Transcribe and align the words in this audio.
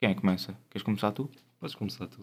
Quem 0.00 0.10
é 0.10 0.14
que 0.14 0.20
começa? 0.20 0.54
Queres 0.70 0.84
começar 0.84 1.12
tu? 1.12 1.28
Podes 1.60 1.74
começar 1.74 2.06
tu. 2.06 2.20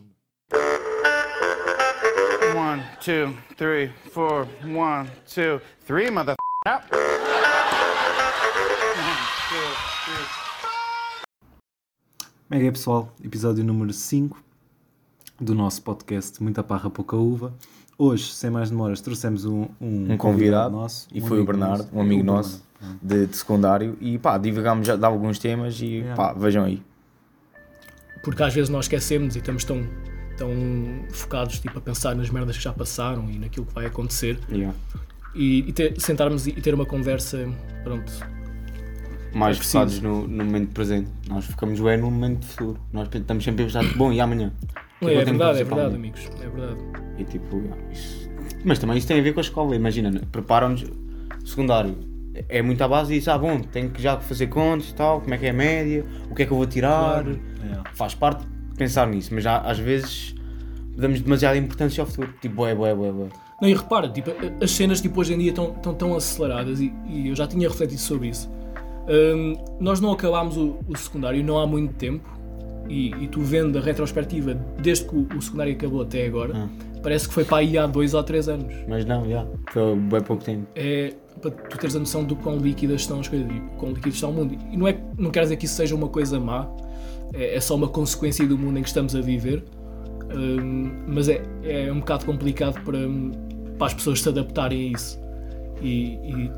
One, 2.58 2.82
two, 3.04 3.36
three, 3.58 3.90
four. 4.12 4.48
One, 4.64 5.10
two, 5.26 5.60
three, 5.86 6.10
mother. 6.10 6.36
Up. 6.68 6.86
Mega 12.50 12.64
aí, 12.66 12.72
pessoal, 12.72 13.12
episódio 13.24 13.64
número 13.64 13.92
5 13.92 14.42
do 15.42 15.54
nosso 15.56 15.82
podcast 15.82 16.42
Muita 16.42 16.64
Parra 16.64 16.90
Pouca 16.90 17.16
Uva. 17.18 17.54
Hoje, 17.98 18.32
sem 18.34 18.50
mais 18.50 18.70
demoras, 18.70 19.02
trouxemos 19.02 19.46
um, 19.46 19.68
um, 19.82 20.14
um 20.14 20.18
convidado 20.18 20.76
nosso. 20.76 21.08
e 21.12 21.22
um 21.22 21.26
foi 21.26 21.40
o 21.42 21.46
Bernardo, 21.46 21.84
nosso. 21.84 21.96
um 21.96 22.02
amigo 22.02 22.24
nosso 22.24 22.64
de, 23.02 23.26
de 23.28 23.36
secundário 23.36 23.98
e 24.00 24.18
pá, 24.18 24.38
divagámos 24.38 24.86
já 24.86 24.96
de 24.96 25.06
alguns 25.06 25.40
temas 25.40 25.80
e 25.82 25.86
Yeah. 25.96 26.16
pá, 26.16 26.34
vejam 26.34 26.64
aí. 26.64 26.82
Porque 28.26 28.44
às 28.44 28.54
vezes 28.54 28.70
nós 28.70 28.86
esquecemos 28.86 29.36
e 29.36 29.40
estamos 29.40 29.64
tão, 29.64 29.84
tão 30.38 30.50
focados 31.12 31.60
tipo, 31.60 31.78
a 31.78 31.82
pensar 31.82 32.16
nas 32.16 32.30
merdas 32.30 32.58
que 32.58 32.64
já 32.64 32.74
passaram 32.74 33.30
e 33.32 33.40
naquilo 33.40 33.66
que 33.66 33.74
vai 33.74 33.86
acontecer 33.86 34.38
e, 35.34 35.60
e 35.70 35.72
ter- 35.72 35.94
sentarmos 36.02 36.48
e 36.48 36.52
ter 36.54 36.74
uma 36.74 36.86
conversa, 36.86 37.48
pronto, 37.84 38.12
Mais 39.34 39.58
É 39.58 39.62
focados 39.62 40.00
no, 40.02 40.28
no 40.28 40.44
momento 40.46 40.72
presente. 40.74 41.10
Nós 41.30 41.46
ficamos 41.46 41.80
bem 41.80 41.98
no 41.98 42.10
momento 42.10 42.46
futuro. 42.46 42.80
Nós 42.94 43.08
estamos 43.14 43.44
sempre 43.44 43.64
a 43.64 43.66
pensar, 43.68 43.84
bom, 43.98 44.12
e 44.12 44.20
amanhã? 44.22 44.52
É, 45.02 45.06
eu 45.06 45.08
tenho 45.10 45.16
que 45.26 45.26
verdade, 45.32 45.60
é 45.60 45.64
verdade, 45.64 45.82
amanhã? 45.82 45.96
amigos, 45.98 46.30
é 46.42 46.50
verdade. 46.50 46.80
E 47.18 47.24
tipo, 47.26 47.58
yeah, 47.58 47.78
isso- 47.92 48.30
Mas 48.64 48.80
também 48.80 48.98
isso 48.98 49.08
tem 49.08 49.20
a 49.20 49.24
ver 49.24 49.34
com 49.34 49.40
a 49.40 49.44
escola, 49.44 49.76
imagina, 49.76 50.10
né? 50.10 50.22
preparam-nos 50.32 50.86
secundário. 51.46 51.96
É 52.50 52.62
muito 52.62 52.82
à 52.82 52.88
base 52.88 53.14
disso, 53.14 53.30
ah 53.32 53.38
bom, 53.38 53.60
tenho 53.62 53.90
que 53.90 54.02
já 54.02 54.18
fazer 54.20 54.48
contas 54.48 54.90
e 54.90 54.96
tal, 54.96 55.22
como 55.22 55.34
é 55.34 55.38
que 55.38 55.46
é 55.46 55.50
a 55.52 55.54
média, 55.54 56.06
o 56.30 56.36
que 56.36 56.44
é 56.44 56.46
que 56.46 56.52
eu 56.52 56.58
vou 56.58 56.66
tirar. 56.66 57.24
Claro. 57.24 57.40
Yeah. 57.66 57.90
Faz 57.94 58.14
parte 58.14 58.46
pensar 58.78 59.08
nisso, 59.08 59.34
mas 59.34 59.44
já, 59.44 59.58
às 59.60 59.80
vezes 59.80 60.36
damos 60.98 61.22
demasiada 61.22 61.58
importância 61.58 62.02
ao 62.02 62.08
futuro. 62.08 62.34
Tipo, 62.42 62.56
bué, 62.56 62.76
bué, 62.76 62.94
bué, 62.96 63.12
bué. 63.12 63.28
Não, 63.62 63.70
e 63.70 63.74
repara, 63.74 64.10
tipo, 64.10 64.32
as 64.62 64.72
cenas 64.72 65.00
tipo, 65.02 65.20
hoje 65.20 65.34
em 65.34 65.38
dia 65.38 65.50
estão 65.50 65.72
tão, 65.72 65.94
tão 65.94 66.16
aceleradas 66.16 66.80
e, 66.82 66.94
e 67.08 67.30
eu 67.30 67.36
já 67.36 67.48
tinha 67.48 67.68
refletido 67.70 68.02
sobre 68.02 68.28
isso. 68.30 68.50
Hum, 69.08 69.54
nós 69.80 70.00
não 70.02 70.12
acabámos 70.12 70.58
o, 70.58 70.78
o 70.88 70.98
secundário 70.98 71.44
não 71.44 71.60
há 71.60 71.68
muito 71.68 71.94
tempo 71.94 72.28
e, 72.90 73.12
e 73.24 73.28
tu 73.28 73.40
vendo 73.42 73.78
a 73.78 73.82
retrospectiva 73.82 74.54
desde 74.82 75.06
que 75.06 75.16
o, 75.16 75.28
o 75.38 75.42
secundário 75.42 75.74
acabou 75.74 76.02
até 76.02 76.26
agora, 76.26 76.54
Ah. 76.56 76.68
parece 77.04 77.28
que 77.28 77.34
foi 77.34 77.46
para 77.46 77.58
aí 77.58 77.78
há 77.78 77.86
dois 77.88 78.14
ou 78.14 78.24
três 78.24 78.50
anos. 78.50 78.74
Mas 78.88 79.06
não, 79.06 79.30
já, 79.30 79.46
foi 79.72 79.96
bem 79.96 80.22
pouco 80.22 80.44
tempo. 80.44 80.68
é 80.76 81.14
para 81.42 81.52
tu 81.52 81.78
teres 81.78 81.96
a 81.96 82.00
noção 82.00 82.24
do 82.24 82.36
quão 82.36 82.58
líquidas 82.58 83.02
estão 83.02 83.20
as 83.20 83.28
coisas 83.28 83.48
e 83.52 83.60
quão 83.78 83.92
líquido 83.92 84.16
está 84.16 84.28
o 84.28 84.34
mundo. 84.34 84.58
E 84.72 84.78
não, 84.78 84.88
é, 84.88 84.98
não 85.18 85.30
quer 85.32 85.44
dizer 85.44 85.58
que 85.58 85.66
isso 85.66 85.76
seja 85.76 85.94
uma 85.94 86.08
coisa 86.08 86.40
má, 86.40 86.66
é, 87.34 87.56
é 87.56 87.60
só 87.62 87.76
uma 87.76 87.88
consequência 87.88 88.46
do 88.48 88.58
mundo 88.58 88.78
em 88.80 88.82
que 88.82 88.88
estamos 88.90 89.16
a 89.16 89.22
viver, 89.22 89.64
Hum, 90.36 91.04
mas 91.08 91.30
é, 91.30 91.42
é 91.64 91.92
um 91.94 92.00
bocado 92.00 92.26
complicado 92.26 92.82
para, 92.84 92.98
para 93.78 93.88
as 93.88 93.94
pessoas 93.94 94.22
se 94.22 94.28
adaptarem 94.28 94.90
a 94.90 94.92
isso 94.98 95.20
e, 95.82 96.14
e 96.16 96.52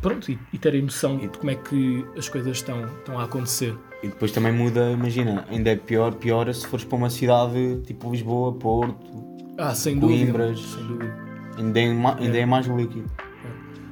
pronto, 0.00 0.30
e, 0.30 0.38
e 0.52 0.58
terem 0.58 0.82
noção 0.82 1.16
de 1.18 1.28
como 1.28 1.50
é 1.50 1.54
que 1.54 2.04
as 2.18 2.28
coisas 2.28 2.56
estão, 2.56 2.84
estão 2.98 3.18
a 3.18 3.24
acontecer. 3.24 3.74
E 4.02 4.08
depois 4.08 4.32
também 4.32 4.52
muda, 4.52 4.90
imagina, 4.90 5.46
ainda 5.48 5.70
é 5.70 5.76
pior, 5.76 6.12
piora 6.14 6.52
se 6.52 6.66
fores 6.66 6.84
para 6.84 6.96
uma 6.98 7.08
cidade 7.10 7.80
tipo 7.86 8.10
Lisboa, 8.10 8.52
Porto, 8.54 8.96
Ah, 9.56 9.72
sem 9.74 9.96
dúvida. 9.98 10.24
Coimbras. 10.32 10.60
Sem 10.60 10.84
dúvida. 10.88 11.14
ainda 11.58 11.80
é, 11.80 11.92
ma- 11.94 12.16
ainda 12.18 12.38
é 12.38 12.44
mais 12.44 12.66
líquido. 12.66 13.08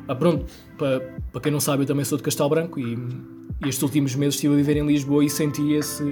Ah, 0.08 0.14
pronto, 0.16 0.44
para, 0.76 1.00
para 1.30 1.40
quem 1.40 1.52
não 1.52 1.60
sabe, 1.60 1.84
eu 1.84 1.86
também 1.86 2.04
sou 2.04 2.18
de 2.18 2.24
Castelo 2.24 2.48
Branco 2.50 2.80
e, 2.80 2.98
e 3.64 3.68
estes 3.68 3.82
últimos 3.82 4.14
meses 4.14 4.34
estive 4.34 4.54
a 4.54 4.56
viver 4.56 4.76
em 4.76 4.86
Lisboa 4.86 5.24
e 5.24 5.30
senti, 5.30 5.72
esse, 5.72 6.04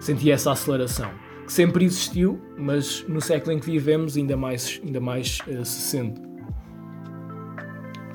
senti 0.00 0.30
essa 0.30 0.52
aceleração. 0.52 1.10
Que 1.46 1.52
sempre 1.52 1.84
existiu, 1.84 2.40
mas 2.56 3.04
no 3.06 3.20
século 3.20 3.52
em 3.52 3.58
que 3.58 3.66
vivemos 3.70 4.16
ainda 4.16 4.36
mais, 4.36 4.80
ainda 4.84 5.00
mais 5.00 5.38
eh, 5.46 5.62
se 5.64 5.80
sente. 5.82 6.20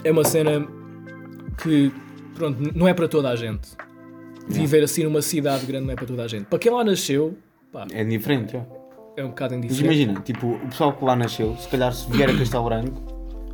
É 0.04 0.12
uma 0.12 0.24
cena 0.24 0.66
que, 1.62 1.92
pronto, 2.36 2.58
não 2.76 2.88
é 2.88 2.94
para 2.94 3.08
toda 3.08 3.30
a 3.30 3.36
gente. 3.36 3.70
Viver 4.48 4.84
assim 4.84 5.04
numa 5.04 5.22
cidade 5.22 5.66
grande 5.66 5.86
não 5.86 5.94
é 5.94 5.96
para 5.96 6.08
toda 6.08 6.24
a 6.24 6.28
gente. 6.28 6.46
Para 6.46 6.58
quem 6.58 6.72
lá 6.72 6.84
nasceu, 6.84 7.38
pá, 7.72 7.86
É 7.92 8.04
diferente, 8.04 8.54
já. 8.54 8.66
é 9.16 9.24
um 9.24 9.28
bocado 9.30 9.56
Mas 9.56 9.66
indiferente. 9.66 10.02
imagina, 10.02 10.22
tipo, 10.22 10.48
o 10.56 10.68
pessoal 10.70 10.94
que 10.94 11.06
lá 11.06 11.16
nasceu, 11.16 11.56
se 11.58 11.68
calhar 11.68 11.94
se 11.94 12.10
vier 12.12 12.30
a 12.30 12.36
Castelo 12.38 12.64
Branco, 12.64 13.00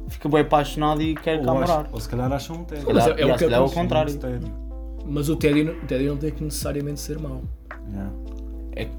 fica 0.08 0.30
bem 0.30 0.42
apaixonado 0.42 1.02
e 1.02 1.16
quer 1.16 1.44
cá 1.44 1.52
acho- 1.52 1.60
morar. 1.60 1.90
ou 1.92 2.00
se 2.00 2.08
calhar 2.08 2.32
acham 2.32 2.56
um 2.58 2.66
Mas 2.70 2.84
calhar, 2.86 3.08
é- 3.10 3.22
é 3.24 3.38
calhar 3.38 3.60
é 3.60 3.64
o 3.64 3.70
contrário. 3.70 4.14
Mas 5.06 5.30
o 5.30 5.36
tédio, 5.36 5.78
o 5.84 5.86
tédio 5.88 6.10
não 6.10 6.18
tem 6.18 6.32
que 6.32 6.44
necessariamente 6.44 7.00
ser 7.00 7.20
mau. 7.20 7.44
Yeah. 7.92 8.12
É, 8.76 8.90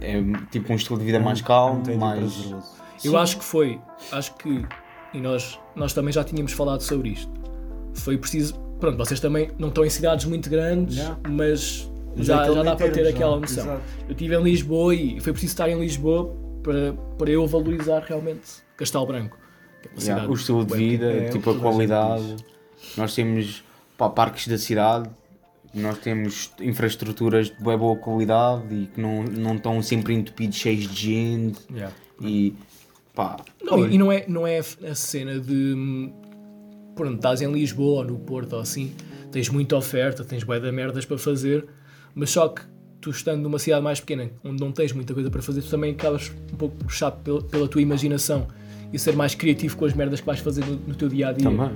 é 0.00 0.22
tipo 0.50 0.72
um 0.72 0.76
estilo 0.76 0.98
de 0.98 1.04
vida 1.04 1.20
mais 1.20 1.40
calmo, 1.42 1.82
Um 1.90 1.96
mais. 1.98 2.20
prazeroso. 2.34 2.80
Eu 3.04 3.16
acho 3.16 3.38
que 3.38 3.44
foi, 3.44 3.80
acho 4.12 4.34
que, 4.36 4.64
e 5.14 5.20
nós, 5.20 5.58
nós 5.74 5.92
também 5.92 6.12
já 6.12 6.22
tínhamos 6.22 6.52
falado 6.52 6.82
sobre 6.82 7.10
isto. 7.10 7.32
Foi 7.94 8.16
preciso, 8.18 8.54
pronto, 8.78 8.96
vocês 8.98 9.18
também 9.20 9.50
não 9.58 9.68
estão 9.68 9.84
em 9.84 9.90
cidades 9.90 10.26
muito 10.26 10.48
grandes, 10.50 10.96
Yeah. 10.96 11.18
mas, 11.28 11.90
já, 12.16 12.44
é 12.46 12.52
já 12.52 12.62
dá 12.62 12.76
para 12.76 12.86
ter 12.90 12.92
termo, 13.02 13.08
aquela 13.10 13.34
já. 13.34 13.40
noção. 13.40 13.64
Exato. 13.64 13.82
Eu 14.06 14.12
estive 14.12 14.36
em 14.36 14.42
Lisboa 14.42 14.94
e 14.94 15.20
foi 15.20 15.32
preciso 15.32 15.52
estar 15.52 15.68
em 15.68 15.80
Lisboa 15.80 16.34
para, 16.62 16.92
para 17.18 17.30
eu 17.30 17.46
valorizar 17.46 18.00
realmente 18.06 18.62
Castelo 18.76 19.06
Branco. 19.06 19.36
que 19.82 19.88
é 19.88 19.90
Yeah, 19.92 20.00
cidade 20.00 20.26
o 20.28 20.34
estilo 20.34 20.64
de 20.64 20.74
vida, 20.76 21.06
é, 21.10 21.28
tipo 21.30 21.50
a 21.50 21.58
qualidade. 21.58 22.36
Nós 22.96 23.14
temos 23.14 23.64
pá, 23.96 24.08
parques 24.10 24.46
da 24.46 24.58
cidade, 24.58 25.08
nós 25.74 25.98
temos 25.98 26.52
infraestruturas 26.60 27.48
de 27.48 27.62
bem 27.62 27.78
boa 27.78 27.96
qualidade 27.96 28.74
e 28.74 28.86
que 28.86 29.00
não, 29.00 29.22
não 29.22 29.56
estão 29.56 29.82
sempre 29.82 30.14
entupidos, 30.14 30.56
cheios 30.56 30.88
de 30.88 31.00
gente. 31.00 31.60
Yeah. 31.70 31.94
E 32.20 32.54
pá, 33.14 33.36
Não, 33.62 33.86
e 33.86 33.94
e 33.94 33.98
não 33.98 34.10
é, 34.10 34.24
não 34.28 34.46
é 34.46 34.58
a 34.58 34.94
cena 34.94 35.38
de. 35.38 36.10
Pronto, 36.94 37.16
estás 37.16 37.40
em 37.40 37.50
Lisboa 37.50 38.00
ou 38.00 38.04
no 38.04 38.18
Porto 38.18 38.54
ou 38.54 38.60
assim, 38.60 38.92
tens 39.30 39.48
muita 39.48 39.76
oferta, 39.76 40.24
tens 40.24 40.42
bué 40.42 40.58
de 40.58 40.70
merdas 40.70 41.04
para 41.04 41.16
fazer, 41.16 41.66
mas 42.14 42.30
só 42.30 42.48
que 42.48 42.62
tu 43.00 43.10
estando 43.10 43.42
numa 43.42 43.58
cidade 43.58 43.82
mais 43.82 44.00
pequena, 44.00 44.30
onde 44.44 44.60
não 44.60 44.70
tens 44.72 44.92
muita 44.92 45.14
coisa 45.14 45.30
para 45.30 45.40
fazer, 45.40 45.62
tu 45.62 45.70
também 45.70 45.92
acabas 45.92 46.30
um 46.52 46.56
pouco 46.56 46.76
puxado 46.76 47.16
pela, 47.22 47.42
pela 47.42 47.68
tua 47.68 47.80
imaginação 47.80 48.48
e 48.92 48.98
ser 48.98 49.16
mais 49.16 49.34
criativo 49.34 49.76
com 49.76 49.84
as 49.84 49.94
merdas 49.94 50.20
que 50.20 50.26
vais 50.26 50.40
fazer 50.40 50.64
no, 50.66 50.76
no 50.76 50.94
teu 50.94 51.08
dia 51.08 51.28
a 51.28 51.32
dia. 51.32 51.48
também. 51.48 51.70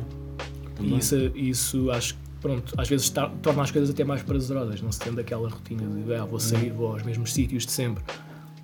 E 0.81 0.99
isso, 0.99 1.17
isso 1.35 1.91
acho 1.91 2.15
que, 2.15 2.21
pronto, 2.45 2.75
às 2.77 2.87
vezes 2.87 3.09
tar- 3.09 3.31
torna 3.41 3.63
as 3.63 3.71
coisas 3.71 3.89
até 3.89 4.05
mais 4.05 4.23
prazerosas, 4.23 4.83
não 4.83 4.93
se 4.93 4.99
tendo 5.01 5.19
aquela 5.19 5.49
rotina 5.49 5.83
de 5.83 6.15
ah, 6.15 6.27
vou 6.27 6.39
sair, 6.39 6.71
vou 6.71 6.93
aos 6.93 7.03
mesmos 7.03 7.33
sítios 7.33 7.65
de 7.65 7.73
sempre. 7.73 8.05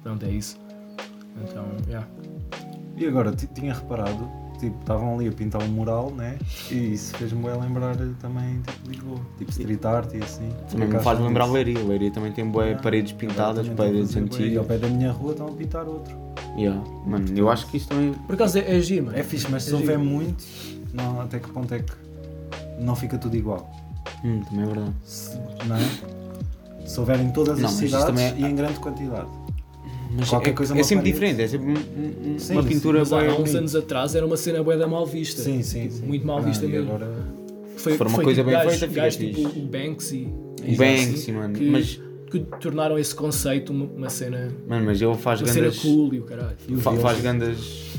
Pronto, 0.02 0.22
é 0.26 0.30
isso. 0.30 0.58
Então, 1.42 1.64
yeah. 1.88 2.06
E 2.96 3.06
agora, 3.06 3.32
ti- 3.32 3.46
tinha 3.54 3.72
reparado, 3.72 4.28
tipo, 4.58 4.78
estavam 4.80 5.14
ali 5.14 5.28
a 5.28 5.32
pintar 5.32 5.62
um 5.62 5.68
mural, 5.68 6.10
né? 6.10 6.38
E 6.70 6.92
isso 6.92 7.16
fez-me 7.16 7.42
bem 7.42 7.58
lembrar 7.58 7.94
eh, 7.98 8.10
também, 8.20 8.60
tipo, 8.60 8.90
Lisboa. 8.90 9.20
Tipo, 9.38 9.50
street 9.50 9.84
art 9.86 10.12
e 10.12 10.18
assim. 10.22 10.48
Também 10.70 10.88
me 10.88 10.98
faz 11.00 11.18
lembrar 11.18 11.44
isso. 11.44 11.54
Leiria. 11.54 11.82
Leiria 11.82 12.10
também 12.10 12.32
tem 12.32 12.44
boé 12.44 12.74
paredes 12.74 13.12
pintadas, 13.12 13.66
paredes 13.70 14.10
estão 14.10 14.24
a 14.24 14.26
fazer 14.26 14.42
bué, 14.42 14.48
E 14.52 14.56
ao 14.58 14.62
antigas. 14.64 14.66
pé 14.66 14.78
da 14.78 14.88
minha 14.94 15.10
rua 15.12 15.32
estão 15.32 15.46
a 15.48 15.52
pintar 15.52 15.86
outro. 15.88 16.14
Yeah. 16.58 16.82
Mano, 17.06 17.26
eu 17.34 17.48
acho 17.48 17.66
que 17.70 17.78
isso 17.78 17.88
também. 17.88 18.12
Por 18.12 18.34
acaso 18.34 18.58
é, 18.58 18.76
é 18.76 18.80
giro, 18.80 19.06
mano. 19.06 19.16
É 19.16 19.22
fixe, 19.22 19.46
mas 19.50 19.62
se 19.62 19.72
É 19.72 19.76
houver 19.76 19.98
muito, 19.98 20.44
não, 20.92 21.22
até 21.22 21.38
que 21.38 21.48
ponto 21.50 21.72
é 21.72 21.78
que 21.78 21.92
não 22.80 22.96
fica 22.96 23.16
tudo 23.18 23.36
igual? 23.36 23.70
Hum, 24.24 24.40
também 24.48 24.64
é 24.64 24.66
verdade. 24.66 24.92
Se, 25.04 25.38
não 25.66 25.76
é? 25.76 26.86
Se 26.86 26.98
houver 26.98 27.20
em 27.20 27.30
todas 27.30 27.58
Não, 27.58 27.66
as 27.66 27.72
isso 27.74 27.84
cidades 27.86 28.06
também 28.06 28.24
é- 28.26 28.34
e 28.36 28.44
em 28.50 28.54
grande 28.54 28.78
quantidade. 28.80 29.28
Mas 30.12 30.28
Qualquer 30.28 30.50
é, 30.50 30.52
coisa 30.54 30.76
é 30.76 30.82
sempre 30.82 31.04
diferente, 31.04 31.40
é 31.40 31.46
sempre 31.46 31.68
um- 31.68 32.34
um- 32.34 32.38
Sim, 32.38 32.54
uma 32.54 32.62
sim, 32.64 32.68
pintura 32.68 32.98
Mas 32.98 33.12
há, 33.12 33.18
uns 33.38 33.54
anos 33.54 33.76
atrás 33.76 34.14
era 34.16 34.26
uma 34.26 34.36
cena 34.36 34.60
bué 34.60 34.76
da 34.76 34.88
mal 34.88 35.06
vista. 35.06 35.40
Sim, 35.40 35.62
sim, 35.62 35.82
Tipo, 35.82 35.94
sim. 35.94 36.06
Muito 36.06 36.26
mal 36.26 36.38
Ah, 36.38 36.42
vista 36.42 36.64
e 36.64 36.68
mesmo. 36.68 36.88
Agora, 36.88 37.12
Foi, 37.76 37.96
for 37.96 38.06
uma 38.08 38.16
foi 38.16 38.24
coisa 38.24 38.42
tipo 38.42 38.50
bem 38.56 38.68
feita, 38.78 39.10
tipo 39.10 39.48
o 39.60 39.66
Banksy. 39.66 40.24
O 40.26 40.64
e 40.66 40.76
Banksy, 40.76 41.14
assim, 41.14 41.32
mano, 41.32 41.54
Que, 41.54 41.70
mas- 41.70 42.00
que 42.28 42.40
tornaram 42.60 42.98
esse 42.98 43.14
conceito 43.14 43.72
uma, 43.72 43.84
uma 43.86 44.10
cena, 44.10 44.50
Mano, 44.68 44.86
mas 44.86 45.00
ele 45.00 45.16
faz 45.16 45.40
uma 45.40 45.46
cena 45.48 45.60
grandes. 45.60 45.80
cool 45.80 46.12
e 46.14 46.18
o 46.20 46.24
caralho. 46.24 46.56
E 46.68 46.74
o 46.74 46.80
fa- 46.80 46.90
Vils? 46.90 47.02
faz 47.02 47.20
grandes. 47.20 47.90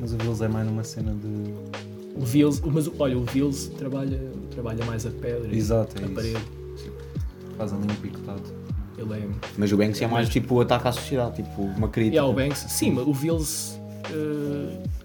mas 0.00 0.12
o 0.12 0.16
Vils 0.18 0.40
é 0.40 0.48
mais 0.48 0.66
numa 0.66 0.82
cena 0.82 1.12
de. 1.14 1.91
O 2.14 2.24
Vils, 2.24 2.60
mas 2.60 2.90
olha, 2.98 3.16
o 3.16 3.24
Vils 3.24 3.68
trabalha, 3.78 4.20
trabalha 4.50 4.84
mais 4.84 5.06
a 5.06 5.10
pedra 5.10 5.48
e 5.52 5.56
Exato, 5.56 5.96
é 5.98 6.02
a 6.02 6.04
isso. 6.06 6.14
parede. 6.14 6.44
Faz 7.56 7.72
ali 7.72 7.82
um 7.82 7.94
picotado. 7.96 8.42
Ele 8.98 9.14
é. 9.14 9.28
Mas 9.56 9.72
o 9.72 9.76
Banksy 9.76 10.04
é 10.04 10.06
mais 10.08 10.28
tipo 10.28 10.54
o 10.56 10.60
ataque 10.60 10.88
à 10.88 10.92
sociedade, 10.92 11.36
tipo 11.42 11.62
uma 11.62 11.88
crítica. 11.88 12.16
E 12.16 12.18
há 12.18 12.24
o 12.24 12.32
Banksy. 12.32 12.68
Sim, 12.70 12.90
mas 12.92 13.06
o 13.06 13.12
Vils 13.12 13.80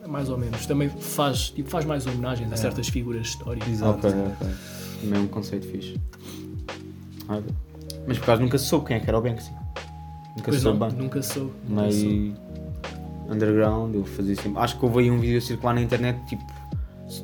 é 0.04 0.08
mais 0.08 0.30
ou 0.30 0.38
menos. 0.38 0.66
Também 0.66 0.90
faz, 0.90 1.50
tipo, 1.50 1.70
faz 1.70 1.86
mais 1.86 2.06
homenagens 2.06 2.52
a 2.52 2.56
É. 2.56 2.58
certas 2.58 2.90
figuras 2.90 3.28
históricas. 3.28 3.70
Exato. 3.70 4.08
Ok, 4.08 4.20
ok. 4.42 4.48
Também 5.02 5.20
é 5.20 5.24
um 5.24 5.28
conceito 5.28 5.68
fixe. 5.68 5.96
Olha. 7.30 7.44
Mas 8.06 8.18
por 8.18 8.24
acaso 8.26 8.42
nunca 8.42 8.58
se 8.58 8.66
soube 8.66 8.86
quem 8.88 8.98
é 8.98 9.00
que 9.00 9.10
era 9.10 9.18
o 9.18 9.22
Banksy. 9.22 9.52
Nunca 9.52 10.44
Pois 10.52 10.58
se 10.60 10.66
não, 10.66 10.78
soube 10.78 10.92
bem. 10.94 11.02
nunca 11.04 11.22
sou. 11.22 11.52
nunca 11.68 11.92
sou. 11.92 12.02
Meio 12.10 12.36
underground, 13.30 13.96
eu 13.96 14.04
fazia 14.06 14.36
sempre. 14.36 14.60
Acho 14.62 14.78
que 14.80 14.86
houve 14.86 15.00
aí 15.00 15.12
um 15.12 15.20
vídeo 15.20 15.38
a 15.38 15.42
circular 15.42 15.74
na 15.74 15.82
internet 15.82 16.20
tipo 16.28 16.44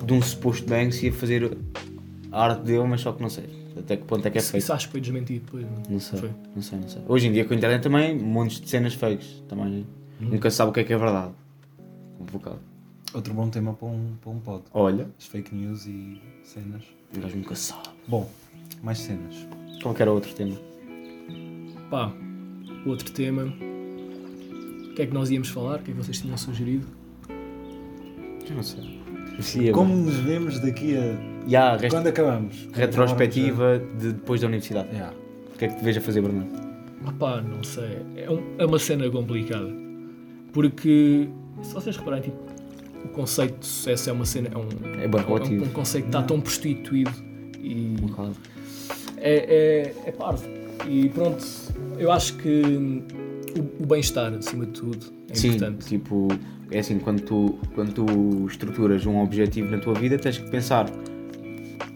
de 0.05 0.13
um 0.13 0.21
suposto 0.21 0.67
Banksy 0.67 1.09
a 1.09 1.13
fazer 1.13 1.57
a 2.31 2.43
arte 2.45 2.63
dele, 2.63 2.83
mas 2.85 3.01
só 3.01 3.11
que 3.11 3.21
não 3.21 3.29
sei. 3.29 3.45
Até 3.77 3.97
que 3.97 4.03
ponto 4.03 4.25
é 4.27 4.29
que 4.29 4.37
é 4.37 4.41
Isso, 4.41 4.51
feito? 4.51 4.63
isso 4.63 4.73
acho 4.73 4.85
que 4.87 4.91
foi 4.91 5.01
desmentido 5.01 5.45
depois. 5.45 5.65
Não 5.89 5.99
sei, 5.99 6.19
Foi. 6.19 6.29
não 6.55 6.61
sei, 6.61 6.79
não 6.79 6.87
sei. 6.87 7.01
Hoje 7.07 7.27
em 7.27 7.31
dia 7.33 7.43
com 7.43 7.53
a 7.53 7.57
internet 7.57 7.81
também, 7.81 8.17
montes 8.17 8.61
de 8.61 8.69
cenas 8.69 8.93
fakes. 8.93 9.43
Também 9.47 9.85
nunca 10.19 10.49
se 10.51 10.57
sabe 10.57 10.69
o 10.69 10.73
que 10.73 10.79
é 10.81 10.83
que 10.83 10.93
é 10.93 10.97
verdade. 10.97 11.31
Complicado. 12.17 12.59
Outro 13.13 13.33
bom 13.33 13.49
tema 13.49 13.73
para 13.73 13.87
um, 13.87 14.13
para 14.21 14.31
um 14.31 14.39
pod. 14.39 14.63
Olha, 14.73 15.07
As 15.19 15.25
fake 15.25 15.53
news 15.55 15.85
e 15.87 16.21
cenas. 16.43 16.83
o 17.15 17.19
gajo 17.19 17.35
nunca 17.35 17.55
sabe. 17.55 17.89
Bom, 18.07 18.29
mais 18.83 18.99
cenas. 18.99 19.35
Qual 19.81 19.93
que 19.93 20.01
era 20.01 20.11
outro 20.11 20.33
tema? 20.33 20.55
Pá, 21.89 22.11
outro 22.85 23.11
tema. 23.11 23.43
O 23.43 24.93
que 24.95 25.01
é 25.01 25.05
que 25.07 25.13
nós 25.13 25.31
íamos 25.31 25.49
falar? 25.49 25.79
O 25.79 25.83
que 25.83 25.91
é 25.91 25.93
que 25.95 25.99
vocês 25.99 26.21
tinham 26.21 26.37
sugerido? 26.37 26.87
Eu 28.47 28.55
não 28.55 28.63
sei. 28.63 29.01
Sim, 29.39 29.65
eu- 29.65 29.73
Como 29.73 29.95
nos 29.95 30.15
vemos 30.17 30.59
daqui 30.59 30.95
a. 30.97 31.71
A 31.73 31.77
rest- 31.77 31.93
Quando 31.93 32.07
acabamos? 32.07 32.69
retrospectiva 32.73 33.81
de 33.99 34.13
depois 34.13 34.39
da 34.41 34.47
universidade. 34.47 34.89
Yeah. 34.91 35.13
O 35.53 35.57
que 35.57 35.65
é 35.65 35.67
que 35.67 35.75
te 35.77 35.83
vejo 35.83 35.99
a 35.99 36.01
fazer, 36.01 36.21
Bernardo? 36.21 36.49
Ah 37.05 37.11
pá, 37.11 37.41
não 37.41 37.61
sei. 37.63 37.97
É, 38.15 38.29
um- 38.29 38.41
é 38.57 38.65
uma 38.65 38.79
cena 38.79 39.09
complicada. 39.09 39.69
Porque, 40.53 41.27
se 41.61 41.73
vocês 41.73 41.97
repararem, 41.97 42.23
tipo, 42.25 42.37
o 43.05 43.07
conceito 43.09 43.59
de 43.59 43.65
sucesso 43.65 44.09
é 44.09 44.13
uma 44.13 44.25
cena. 44.25 44.49
É 44.53 44.57
um, 44.57 44.69
É 45.01 45.07
bem 45.07 45.19
é 45.19 45.23
um, 45.23 45.27
relativo. 45.27 45.65
um 45.65 45.69
conceito 45.69 46.03
que 46.05 46.09
está 46.09 46.21
tão 46.23 46.39
prostituído 46.39 47.11
e 47.59 47.95
Claro. 48.15 48.33
é, 49.17 49.93
é, 50.05 50.09
é 50.09 50.11
parvo. 50.11 50.43
E 50.87 51.09
pronto, 51.09 51.43
eu 51.97 52.11
acho 52.11 52.35
que 52.37 52.61
o, 53.57 53.83
o 53.83 53.85
bem-estar, 53.85 54.33
acima 54.33 54.65
de 54.65 54.71
tudo, 54.73 55.05
é 55.33 55.35
Sim, 55.35 55.47
importante. 55.49 55.85
tipo, 55.85 56.27
é 56.71 56.79
assim, 56.79 56.99
quando 56.99 57.21
tu, 57.21 57.57
quando 57.75 57.93
tu 57.93 58.45
estruturas 58.47 59.05
um 59.05 59.19
objetivo 59.21 59.69
na 59.71 59.77
tua 59.79 59.93
vida, 59.93 60.17
tens 60.17 60.37
que 60.37 60.49
pensar 60.49 60.89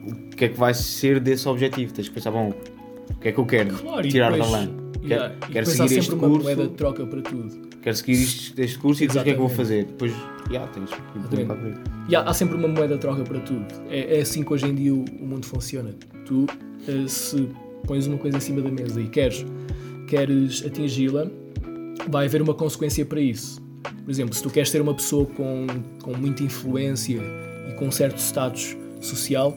o 0.05 0.35
que 0.35 0.45
é 0.45 0.49
que 0.49 0.57
vai 0.57 0.73
ser 0.73 1.19
desse 1.19 1.47
objetivo. 1.47 1.93
Tens 1.93 2.07
que 2.09 2.13
pensar, 2.15 2.31
bom, 2.31 2.53
o 3.09 3.15
que 3.19 3.29
é 3.29 3.31
que 3.31 3.39
eu 3.39 3.45
quero 3.45 3.73
Claro, 3.75 4.07
tirar 4.07 4.31
depois- 4.31 4.51
da 4.51 4.57
lã? 4.59 4.69
Yeah, 5.03 5.35
Quero, 5.51 5.65
seguir 5.65 5.97
este 5.99 6.13
uma 6.13 6.27
curso, 6.27 6.43
moeda 6.43 6.63
de 6.67 6.73
troca 6.73 7.05
para 7.05 7.21
tudo. 7.21 7.49
quero 7.81 7.95
seguir 7.95 8.13
este, 8.13 8.61
este 8.61 8.77
curso 8.77 9.03
e 9.03 9.07
depois 9.07 9.21
o 9.21 9.23
que 9.23 9.29
é 9.29 9.33
que 9.33 9.39
eu 9.39 9.47
vou 9.47 9.55
fazer? 9.55 9.85
Exatamente. 9.87 9.91
Depois, 9.93 10.49
yeah, 10.51 10.71
tens 10.73 10.89
que 12.09 12.15
há, 12.15 12.21
há 12.23 12.33
sempre 12.33 12.57
uma 12.57 12.67
moeda 12.67 12.95
de 12.95 12.99
troca 12.99 13.23
para 13.23 13.39
tudo. 13.39 13.65
É, 13.89 14.17
é 14.17 14.21
assim 14.21 14.43
que 14.43 14.51
hoje 14.51 14.65
em 14.65 14.75
dia 14.75 14.93
o, 14.93 15.05
o 15.21 15.25
mundo 15.25 15.45
funciona. 15.45 15.91
Tu, 16.25 16.45
eh, 16.89 17.07
se 17.07 17.47
pões 17.85 18.05
uma 18.05 18.17
coisa 18.17 18.35
em 18.35 18.39
cima 18.41 18.59
da 18.61 18.69
mesa 18.69 18.99
e 18.99 19.07
queres, 19.07 19.45
queres 20.07 20.65
atingi-la, 20.65 21.27
vai 22.09 22.25
haver 22.25 22.41
uma 22.41 22.53
consequência 22.53 23.05
para 23.05 23.19
isso. 23.21 23.61
Por 24.03 24.11
exemplo, 24.11 24.33
se 24.33 24.41
tu 24.41 24.49
queres 24.49 24.69
ser 24.69 24.81
uma 24.81 24.93
pessoa 24.93 25.25
com, 25.25 25.67
com 26.01 26.15
muita 26.15 26.43
influência 26.43 27.21
e 27.69 27.73
com 27.73 27.87
um 27.87 27.91
certo 27.91 28.17
status 28.17 28.75
social, 29.01 29.55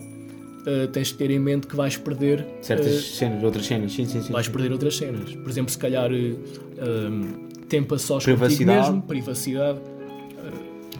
eh, 0.66 0.86
tens 0.88 1.08
de 1.08 1.14
ter 1.14 1.30
em 1.30 1.38
mente 1.38 1.66
que 1.66 1.74
vais 1.74 1.96
perder 1.96 2.46
Certas 2.60 2.86
eh, 2.86 3.00
cenas, 3.00 3.42
outras 3.42 3.66
cenas, 3.66 3.92
sim, 3.92 4.04
sim, 4.04 4.22
sim. 4.22 4.32
vais 4.32 4.48
perder 4.48 4.72
outras 4.72 4.96
cenas. 4.96 5.34
Por 5.34 5.48
exemplo, 5.48 5.70
se 5.70 5.78
calhar 5.78 6.10
um, 6.12 7.48
tempo 7.68 7.94
a 7.94 7.98
sós 7.98 8.24
contigo 8.24 8.38
Privacidade. 8.38 8.86
mesmo, 8.88 9.02
privacidade. 9.02 9.78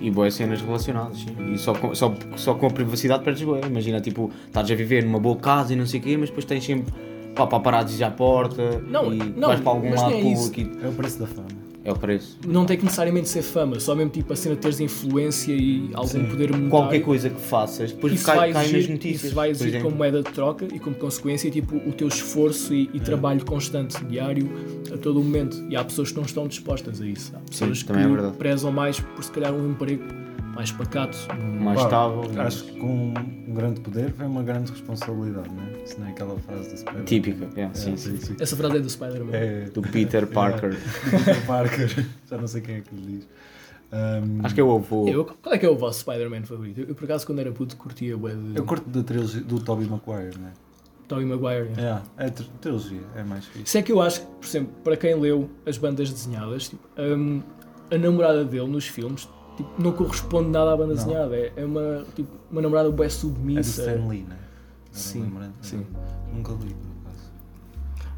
E 0.01 0.11
boas 0.11 0.33
cenas 0.33 0.63
relacionadas, 0.63 1.19
sim. 1.19 1.53
E 1.53 1.59
só 1.59 1.75
com, 1.75 1.95
só, 1.95 2.15
só 2.37 2.55
com 2.55 2.67
a 2.67 2.71
privacidade 2.71 3.23
perdes 3.23 3.43
boa. 3.43 3.61
Imagina, 3.67 4.01
tipo, 4.01 4.31
estás 4.47 4.71
a 4.71 4.75
viver 4.75 5.05
numa 5.05 5.21
boa 5.21 5.37
casa 5.37 5.75
e 5.75 5.77
não 5.77 5.87
sei 5.87 6.01
o 6.01 6.03
quê, 6.03 6.17
mas 6.17 6.31
depois 6.31 6.47
tens 6.47 6.65
sempre 6.65 6.91
pá, 7.35 7.47
paparazzis 7.47 8.01
à 8.03 8.11
porta 8.11 8.83
Não, 8.87 9.13
e 9.13 9.19
não, 9.19 9.49
vais 9.49 9.61
para 9.61 9.71
algum 9.73 9.95
lado 9.95 10.13
é 10.15 10.21
público 10.21 10.61
e 10.61 10.85
É 10.85 10.89
o 10.89 10.93
preço 10.93 11.19
da 11.19 11.27
fama. 11.27 11.49
é 11.83 11.91
o 11.93 11.97
preço. 11.99 12.39
Não 12.47 12.67
tem 12.67 12.77
que 12.77 12.85
necessariamente 12.85 13.29
ser 13.29 13.41
fama, 13.43 13.81
só 13.81 13.95
mesmo 13.95 14.11
tipo 14.11 14.33
a 14.33 14.37
cena 14.37 14.55
de 14.55 14.61
teres 14.61 14.81
influência 14.81 15.53
e 15.53 15.91
algum 15.95 16.09
Sim. 16.09 16.25
poder 16.27 16.51
monetário. 16.51 16.69
Qualquer 16.71 17.01
coisa 17.01 17.31
que 17.31 17.41
faças, 17.41 17.93
depois 17.93 18.13
isso 18.13 18.25
cai, 18.27 18.37
vai 18.37 18.53
cai 18.53 18.63
exigir, 18.65 18.81
nas 18.81 18.89
notícias. 18.91 19.25
isso 19.25 19.35
vai 19.35 19.51
exigir 19.51 19.83
como 19.83 19.97
moeda 19.97 20.23
de 20.23 20.31
troca 20.31 20.67
e 20.73 20.79
como 20.79 20.95
consequência 20.97 21.51
tipo, 21.51 21.77
o 21.77 21.93
teu 21.93 22.09
esforço 22.09 22.75
e, 22.75 22.91
e 22.93 23.01
trabalho 23.01 23.45
constante, 23.47 24.03
diário, 24.05 24.51
a 24.93 24.99
todo 24.99 25.21
o 25.21 25.25
momento. 25.25 25.57
E 25.71 25.77
há 25.77 25.83
pessoas 25.83 26.11
que 26.11 26.17
não 26.19 26.25
estão 26.25 26.47
dispostas 26.47 27.01
a 27.01 27.07
isso. 27.07 27.33
Há 27.35 27.39
pessoas 27.51 27.83
também 27.83 28.03
é 28.03 28.07
que 28.07 28.13
verdade. 28.13 28.37
prezam 28.37 28.71
mais 28.71 29.01
por 29.01 29.25
se 29.25 29.31
calhar 29.33 29.53
um 29.55 29.71
emprego 29.71 30.03
mais 30.61 30.73
pacato. 30.73 31.17
mais 31.59 31.79
Pá, 31.81 31.85
estável. 31.85 32.43
Acho 32.43 32.65
que 32.65 32.79
com 32.79 33.15
um 33.49 33.55
grande 33.55 33.81
poder 33.81 34.13
vem 34.13 34.27
uma 34.27 34.43
grande 34.43 34.71
responsabilidade, 34.71 35.49
não 35.55 35.63
é? 35.65 35.87
Se 35.87 35.99
não 35.99 36.07
é 36.07 36.11
aquela 36.11 36.39
frase 36.39 36.69
da 36.71 36.77
Spider-Man. 36.77 37.05
Típica, 37.05 37.49
é, 37.57 37.63
É, 37.63 37.71
sim, 37.73 37.97
sim. 37.97 38.17
sim. 38.19 38.37
Essa 38.39 38.57
frase 38.57 38.77
é 38.77 38.81
do 38.81 38.91
Spider-Man. 38.91 39.31
É 39.35 39.61
Do 39.73 39.81
Peter 39.81 40.27
Parker. 40.29 40.71
do 40.75 41.11
Peter 41.11 41.47
Parker. 41.47 42.07
Já 42.29 42.37
não 42.37 42.47
sei 42.47 42.61
quem 42.61 42.75
é 42.77 42.81
que 42.83 42.95
lhe 42.95 43.01
diz. 43.17 43.29
Um, 43.93 44.45
Acho 44.45 44.55
que 44.55 44.61
é 44.61 44.65
o 44.65 44.77
avô. 44.77 45.09
Eu- 45.09 45.25
qual 45.25 45.55
é 45.55 45.59
que 45.59 45.65
é 45.65 45.71
o 45.71 45.77
vosso 45.79 46.01
Spider-Man 46.01 46.43
favorito? 46.45 46.81
Eu, 46.83 46.89
eu, 46.89 46.95
por 46.95 47.05
acaso 47.05 47.25
quando 47.27 47.39
era 47.39 47.51
puto 47.51 47.75
curtia 47.77 48.17
o 48.17 48.29
de 48.29 48.57
Eu 48.57 48.65
curto 48.65 48.89
da 48.91 49.03
trilogia 49.03 49.41
do 49.41 49.59
Tobey 49.61 49.87
Maguire, 49.89 50.39
não 50.39 50.49
é? 50.49 50.53
Tobey 51.09 51.25
Maguire. 51.25 51.71
É, 51.79 52.23
é 52.23 52.27
a 52.27 52.31
tri- 52.31 52.51
trilogia, 52.61 53.01
é 53.17 53.23
mais 53.25 53.47
fixe. 53.47 53.65
Isso 53.65 53.79
é 53.79 53.83
que 53.83 53.91
eu 53.91 54.01
acho 54.03 54.21
que, 54.21 54.27
por 54.27 54.47
exemplo, 54.47 54.73
para 54.85 54.97
quem 54.97 55.15
leu 55.19 55.49
as 55.67 55.77
bandas 55.79 56.11
desenhadas, 56.13 56.69
tipo, 56.69 56.87
hum, 56.99 57.43
a 57.91 57.97
namorada 57.99 58.45
dele 58.45 58.69
nos 58.69 58.87
filmes 58.87 59.27
tipo, 59.63 59.83
não 59.83 59.93
corresponde 59.93 60.51
nada 60.51 60.73
à 60.73 60.77
banda 60.77 60.95
Não. 60.95 61.03
desenhada. 61.05 61.37
É, 61.37 61.53
é 61.57 61.65
uma, 61.65 62.05
tipo, 62.15 62.29
uma 62.51 62.61
namorada 62.63 62.91
bem 62.91 63.05
É 63.05 63.09
do 63.09 63.13
submissa. 63.13 63.81
Stan 63.83 64.07
Lee, 64.09 64.27
é? 64.31 64.33
Agora 64.33 64.41
Sim, 64.93 65.33
sim. 65.63 65.87
Nunca 66.35 66.53
li, 66.53 66.75
por 66.75 67.09
acaso. 67.09 67.31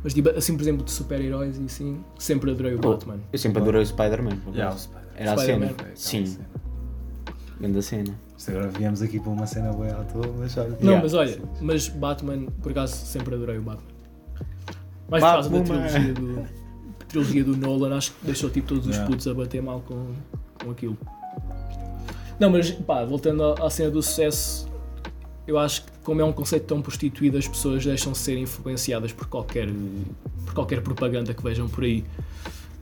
Mas 0.03 0.15
tipo, 0.15 0.29
assim, 0.31 0.57
por 0.57 0.63
exemplo, 0.63 0.85
de 0.85 0.91
super-heróis 0.91 1.59
e 1.59 1.65
assim, 1.65 2.05
sempre 2.19 2.51
adorei 2.51 2.75
o 2.75 2.79
Oh, 2.83 2.91
Batman. 2.91 3.21
Eu 3.33 3.39
sempre 3.39 3.61
adorei 3.63 3.83
o 3.83 3.87
Spider-Man. 3.87 4.39
Yeah. 4.55 4.77
Spider-Man. 4.77 5.09
Era 5.17 5.33
a 5.35 5.39
cena. 5.39 5.67
Spider-Man. 5.69 5.93
Sim, 5.97 6.39
grande 7.61 7.83
cena. 7.83 8.15
Agora 8.49 8.69
viemos 8.69 9.01
aqui 9.03 9.21
para 9.21 9.31
uma 9.31 9.47
cena 9.47 9.71
boa 9.73 9.89
à 9.89 10.03
toa, 10.05 10.27
mas 10.39 10.53
sabe? 10.53 10.71
Não, 10.71 10.79
Yeah. 10.81 11.03
mas 11.03 11.15
olha, 11.15 11.39
mas 11.61 11.89
Batman, 11.89 12.47
por 12.61 12.73
acaso, 12.73 12.97
sempre 13.07 13.35
adorei 13.37 13.59
o 13.59 13.63
Batman. 13.63 13.93
Mais 15.09 15.23
por 15.23 15.31
causa 15.31 15.51
da 15.51 15.61
trilogia 15.63 16.15
do, 16.15 16.45
trilogia 17.07 17.45
do 17.45 17.57
Nolan, 17.57 17.97
acho 17.97 18.13
que 18.15 18.27
deixou 18.27 18.51
tipo, 18.51 18.67
todos 18.69 18.87
os 18.87 18.93
Yeah. 18.95 19.09
putos 19.09 19.29
a 19.29 19.35
bater 19.35 19.63
mal 19.63 19.81
com, 19.83 20.07
com 20.65 20.71
aquilo. 20.73 20.99
Não, 22.43 22.51
mas 22.51 22.73
pá, 22.73 23.05
voltando 23.05 23.55
à, 23.63 23.71
cena 23.71 23.89
do 23.89 24.03
sucesso, 24.03 24.69
eu 25.47 25.57
acho 25.61 25.85
que 25.85 25.93
como 26.03 26.21
é 26.21 26.25
um 26.25 26.33
conceito 26.33 26.67
tão 26.67 26.83
prostituído, 26.83 27.39
as 27.39 27.47
pessoas 27.47 27.87
deixam-se 27.87 28.21
ser 28.21 28.37
influenciadas 28.37 29.13
por 29.13 29.29
qualquer, 29.29 29.69
por 30.45 30.53
qualquer 30.53 30.81
propaganda 30.83 31.33
que 31.33 31.41
vejam 31.41 31.69
por 31.69 31.85
aí. 31.85 32.03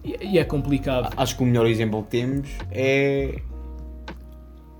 E, 0.02 0.16
e 0.32 0.38
é 0.38 0.44
complicado. 0.44 1.12
Acho 1.14 1.36
que 1.36 1.42
o 1.42 1.46
melhor 1.46 1.66
exemplo 1.66 2.02
que 2.04 2.08
temos 2.08 2.48
é 2.70 3.42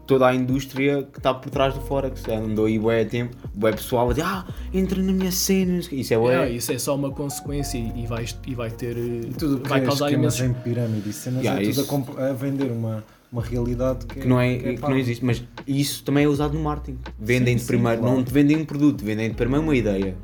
toda 0.06 0.28
a 0.28 0.34
indústria 0.34 1.02
que 1.02 1.18
está 1.18 1.34
por 1.34 1.50
trás 1.50 1.74
do 1.74 1.82
Forex. 1.82 2.26
Andou 2.26 2.64
aí 2.64 2.78
bué 2.78 3.04
tempo, 3.04 3.36
bué 3.52 3.72
pessoal 3.72 4.08
a 4.08 4.12
dizer, 4.14 4.24
ah, 4.24 4.46
entra 4.72 5.02
na 5.02 5.12
minha 5.12 5.30
cena. 5.30 5.80
Isso 5.92 6.14
é 6.14 6.16
bué. 6.16 6.48
É, 6.48 6.52
isso 6.52 6.72
é 6.72 6.78
só 6.78 6.94
uma 6.94 7.10
consequência 7.10 7.76
e, 7.76 8.04
e 8.04 8.06
vai, 8.06 8.24
e 8.46 8.54
vai 8.54 8.70
ter. 8.70 8.96
Tudo 9.38 9.60
que 9.60 9.68
vai 9.68 9.82
é 9.82 9.84
causar 9.84 10.10
imensos 10.10 10.40
em 10.40 10.54
pirâmide 10.54 11.10
e 11.10 11.12
cenas 11.12 11.42
Yeah, 11.42 11.60
é 11.60 11.70
tudo 11.70 11.82
isso. 11.82 12.14
a, 12.16 12.28
a 12.28 12.32
vender 12.32 12.72
uma, 12.72 13.04
uma 13.32 13.42
realidade 13.42 14.06
que, 14.06 14.20
que 14.20 14.26
não, 14.28 14.40
é, 14.40 14.56
que 14.58 14.74
que 14.76 14.82
não 14.82 14.96
existe, 14.98 15.24
mas 15.24 15.42
isso 15.66 16.02
também 16.04 16.24
é 16.24 16.28
usado 16.28 16.54
no 16.54 16.62
marketing. 16.64 16.98
Vendem 17.18 17.56
Sim, 17.56 17.60
de 17.62 17.66
primeiro, 17.66 18.00
claro. 18.00 18.16
não 18.16 18.24
te 18.24 18.32
vendem 18.32 18.56
um 18.56 18.64
produto, 18.64 19.04
vendem 19.04 19.28
de 19.28 19.34
primeiro 19.36 19.62
uma 19.62 19.76
ideia. 19.76 20.16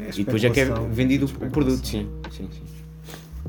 É 0.00 0.10
e 0.14 0.24
depois 0.24 0.42
é 0.44 0.50
que 0.50 0.60
é 0.60 0.64
vendido 0.90 1.26
o 1.26 1.50
produto, 1.50 1.86
sim, 1.86 2.08
sim, 2.30 2.48
sim. 2.52 2.62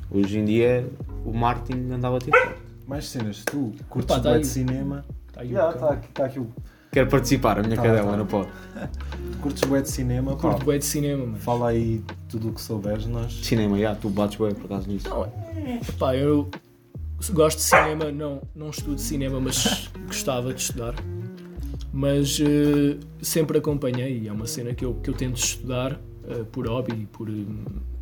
Hoje 0.10 0.40
em 0.40 0.46
dia 0.46 0.88
o 1.26 1.32
marketing 1.34 1.92
andava 1.92 2.18
a 2.18 2.20
ter 2.20 2.32
forte. 2.32 2.58
Mais 2.88 3.06
cenas, 3.10 3.44
tu 3.46 3.74
curtes 3.90 4.16
Opa, 4.16 4.24
tá 4.24 4.30
bué 4.30 4.36
aí. 4.38 4.42
de 4.42 4.48
cinema. 4.48 5.06
Tá 5.34 5.42
aí 5.42 5.48
o 5.48 5.52
Yeah, 5.52 5.78
tá 5.78 5.90
aqui, 5.92 6.08
tá 6.14 6.26
aqui 6.26 6.40
o. 6.40 6.48
Quero 6.92 7.10
participar, 7.10 7.60
a 7.60 7.64
minha 7.64 7.76
Tá, 7.76 7.84
cadela 7.84 8.12
tá. 8.12 8.18
não 8.18 8.26
pode. 8.26 8.50
Tu 9.34 9.38
curtes 9.44 9.64
bué 9.66 9.82
de 9.82 9.90
cinema, 9.92 10.32
pá, 10.36 10.42
Curto 10.42 10.66
bué 10.66 10.78
de 10.78 10.86
cinema, 10.86 11.26
mano. 11.26 11.38
fala 11.38 11.70
aí 11.70 12.02
tudo 12.30 12.50
o 12.50 12.54
que 12.54 12.62
souberes, 12.62 13.06
nós. 13.08 13.34
Cinema, 13.46 13.78
já, 13.78 13.94
tu 13.94 14.10
bates 14.10 14.38
bem 14.38 14.54
por 14.54 14.66
acaso 14.66 14.88
nisso. 14.90 15.10
Não, 15.10 15.30
pá, 16.00 16.16
eu 16.16 16.50
gosto 17.32 17.58
de 17.58 17.64
cinema, 17.64 18.12
não, 18.12 18.42
não 18.56 18.70
estudo 18.70 19.00
cinema, 19.00 19.40
mas 19.40 19.90
gostava 20.06 20.54
de 20.54 20.62
estudar. 20.62 20.96
Mas 21.92 22.40
eh, 22.40 22.98
sempre 23.22 23.58
acompanhei, 23.58 24.20
e 24.20 24.28
é 24.28 24.32
uma 24.32 24.46
cena 24.46 24.74
que 24.74 24.86
eu, 24.86 24.94
que 24.96 25.10
eu 25.10 25.14
tento 25.14 25.38
estudar 25.38 26.00
eh, 26.28 26.44
por 26.52 26.68
hobby 26.68 26.94
e 26.94 27.06
por, 27.08 27.30
eh, 27.30 27.34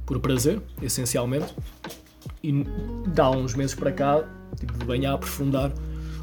por 0.05 0.19
prazer, 0.19 0.61
essencialmente. 0.81 1.53
E 2.43 2.65
dá 3.07 3.29
uns 3.29 3.55
meses 3.55 3.75
para 3.75 3.91
cá, 3.91 4.27
tipo, 4.59 4.73
venho 4.85 5.09
a 5.09 5.13
aprofundar 5.13 5.71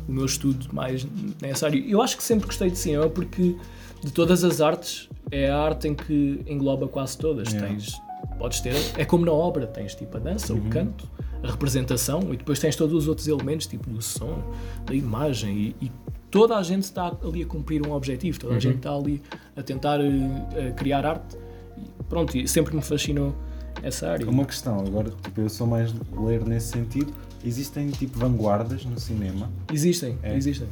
o 0.06 0.12
meu 0.12 0.26
estudo 0.26 0.68
mais 0.72 1.06
nessa 1.40 1.66
área. 1.66 1.78
Eu 1.78 2.02
acho 2.02 2.16
que 2.16 2.22
sempre 2.22 2.46
gostei 2.46 2.70
de 2.70 2.78
cinema 2.78 3.08
porque 3.08 3.56
de 4.02 4.10
todas 4.10 4.44
as 4.44 4.60
artes 4.60 5.08
é 5.30 5.48
a 5.48 5.58
arte 5.58 5.88
em 5.88 5.94
que 5.94 6.40
engloba 6.46 6.88
quase 6.88 7.16
todas. 7.16 7.48
Yeah. 7.52 7.68
Tens, 7.68 7.92
podes 8.38 8.60
ter, 8.60 8.74
é 8.96 9.04
como 9.04 9.24
na 9.24 9.32
obra, 9.32 9.66
tens 9.66 9.94
tipo 9.94 10.16
a 10.16 10.20
dança, 10.20 10.52
o 10.54 10.60
canto, 10.68 11.08
a 11.42 11.50
representação 11.50 12.32
e 12.32 12.36
depois 12.36 12.58
tens 12.58 12.76
todos 12.76 12.94
os 12.94 13.08
outros 13.08 13.26
elementos, 13.28 13.66
tipo 13.66 13.88
do 13.90 14.00
som, 14.02 14.42
da 14.84 14.94
imagem 14.94 15.74
e, 15.80 15.86
e 15.86 15.92
toda 16.30 16.56
a 16.56 16.62
gente 16.62 16.84
está 16.84 17.14
ali 17.22 17.42
a 17.42 17.46
cumprir 17.46 17.86
um 17.86 17.92
objetivo, 17.92 18.38
toda 18.38 18.54
a 18.54 18.58
gente 18.58 18.76
está 18.76 18.94
ali 18.94 19.22
a 19.56 19.62
tentar 19.62 20.00
eh, 20.00 20.68
a 20.68 20.72
criar 20.72 21.04
arte. 21.04 21.36
E 21.76 22.02
pronto, 22.04 22.36
e 22.36 22.46
sempre 22.48 22.74
me 22.74 22.82
fascinou 22.82 23.34
essa 23.82 24.10
área. 24.10 24.28
Uma 24.28 24.44
questão, 24.44 24.78
agora, 24.80 25.10
tipo, 25.22 25.40
eu 25.40 25.48
sou 25.48 25.66
mais 25.66 25.94
ler 26.12 26.44
nesse 26.44 26.68
sentido. 26.68 27.12
Existem 27.44 27.90
tipo 27.90 28.18
vanguardas 28.18 28.84
no 28.84 28.98
cinema. 29.00 29.50
Existem, 29.72 30.16
É. 30.22 30.36
existem. 30.36 30.68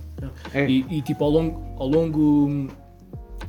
É. 0.54 0.70
E, 0.70 0.86
e, 0.88 1.02
tipo 1.02 1.24
ao 1.24 1.30
longo, 1.30 1.60
ao 1.76 1.88
longo 1.88 2.68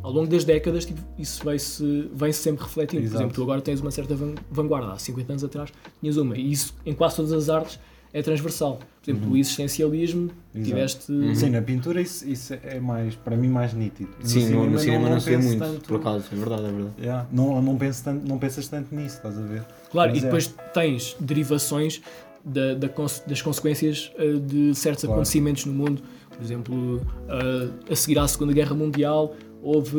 ao 0.03 0.12
longo 0.12 0.27
das 0.27 0.43
décadas 0.43 0.86
tipo, 0.86 1.01
isso 1.17 1.43
vai-se 1.43 2.10
vai 2.13 2.31
-se 2.31 2.39
sempre 2.41 2.63
refletindo. 2.63 3.03
Exato. 3.03 3.13
Por 3.17 3.22
exemplo, 3.24 3.36
tu 3.36 3.43
agora 3.43 3.62
tens 3.62 3.79
uma 3.81 3.91
certa 3.91 4.15
van- 4.15 4.36
vanguarda, 4.50 4.93
há 4.93 4.98
50 5.00 5.34
anos 5.34 5.43
atrás 5.43 5.70
tinhas 6.00 6.17
uma, 6.17 6.38
e 6.38 6.51
isso 6.51 6.74
em 6.86 6.93
quase 6.93 7.15
todas 7.17 7.31
as 7.34 7.50
artes 7.50 7.79
é 8.13 8.22
transversal. 8.22 8.79
Por 9.01 9.10
exemplo, 9.10 9.31
o 9.31 9.38
existencialismo, 9.38 10.29
Exato. 10.53 10.70
tiveste. 10.70 11.36
Sim, 11.36 11.50
na 11.51 11.62
pintura 11.62 12.01
isso, 12.01 12.27
isso 12.27 12.53
é 12.53 12.77
mais, 12.79 13.15
para 13.15 13.38
mim, 13.38 13.48
mais 13.48 13.74
nítido. 13.74 14.10
Sim, 14.22 14.50
no, 14.50 14.70
no 14.70 14.77
cinema 14.79 15.10
não, 15.10 15.20
sei 15.20 15.36
penso 15.38 15.48
muito, 15.48 15.60
tanto- 15.60 15.88
por 15.88 15.96
acaso, 15.98 16.25
é 16.31 16.36
verdade, 16.36 16.65
é 16.65 16.72
verdade. 16.72 16.93
Yeah, 17.00 17.27
Não, 17.31 17.62
não, 17.62 17.77
penso 17.77 18.03
tanto, 18.03 18.27
não 18.27 18.38
pensas 18.38 18.67
tanto 18.67 18.93
nisso, 18.93 19.15
estás 19.15 19.38
a 19.38 19.41
ver? 19.41 19.63
Claro, 19.91 20.12
Mas 20.12 20.17
e 20.20 20.22
é. 20.22 20.25
depois 20.25 20.53
tens 20.74 21.15
derivações 21.22 22.01
da- 22.43 22.74
da 22.74 22.89
das 23.27 23.41
consequências 23.41 24.12
eh, 24.17 24.34
de 24.34 24.75
certos 24.75 25.03
Claro. 25.05 25.13
acontecimentos 25.22 25.65
no 25.65 25.74
mundo. 25.74 26.01
Por 26.36 26.43
exemplo, 26.43 27.01
eh, 27.29 27.93
a 27.93 27.96
seguir 27.96 28.20
à 28.20 28.27
Segunda 28.27 28.51
Guerra 28.51 28.75
Mundial, 28.75 29.36
houve 29.63 29.98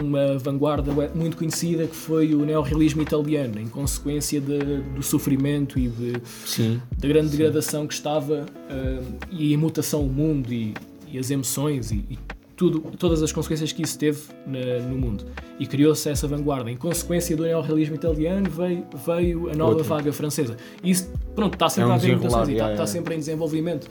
uma 0.00 0.38
vanguarda 0.38 0.90
muito 1.14 1.36
conhecida 1.36 1.86
que 1.86 1.94
foi 1.94 2.34
o 2.34 2.44
neorrealismo 2.44 3.02
italiano, 3.02 3.58
em 3.60 3.68
consequência 3.68 4.40
de- 4.40 4.80
do 4.94 5.02
sofrimento 5.02 5.78
e 5.78 5.88
de, 5.88 6.12
Sim, 6.46 6.80
da 6.98 7.08
grande 7.08 7.28
degradação 7.30 7.86
que 7.86 7.94
estava 7.94 8.46
eh, 8.70 9.00
e 9.30 9.54
a 9.54 9.58
mutação 9.58 10.06
do 10.06 10.12
mundo 10.12 10.52
e, 10.52 10.72
e 11.10 11.18
as 11.18 11.30
emoções 11.30 11.90
e, 11.90 11.96
e 12.10 12.18
tudo, 12.56 12.80
todas 12.98 13.22
as 13.22 13.32
consequências 13.32 13.72
que 13.72 13.82
isso 13.82 13.98
teve 13.98 14.20
na- 14.46 14.86
no 14.88 14.96
mundo. 14.96 15.24
E 15.58 15.66
criou-se 15.66 16.08
essa 16.08 16.26
vanguarda. 16.28 16.70
Em 16.70 16.76
consequência 16.76 17.36
do 17.36 17.42
neorrealismo 17.42 17.94
italiano 17.94 18.48
veio, 18.48 18.84
veio 19.04 19.50
a 19.50 19.54
nova 19.54 19.72
Outra. 19.72 19.84
vaga 19.84 20.12
francesa. 20.12 20.56
E 20.82 20.90
isso, 20.90 21.10
pronto, 21.34 21.54
está 21.54 21.68
sempre 21.68 21.84
É 21.84 21.86
um 21.88 21.92
a 21.92 21.94
haver 21.96 22.16
mutações 22.16 22.48
e 22.48 22.52
está, 22.52 22.64
yeah, 22.64 22.72
está 22.74 22.86
sempre 22.86 23.14
em 23.14 23.18
desenvolvimento. 23.18 23.88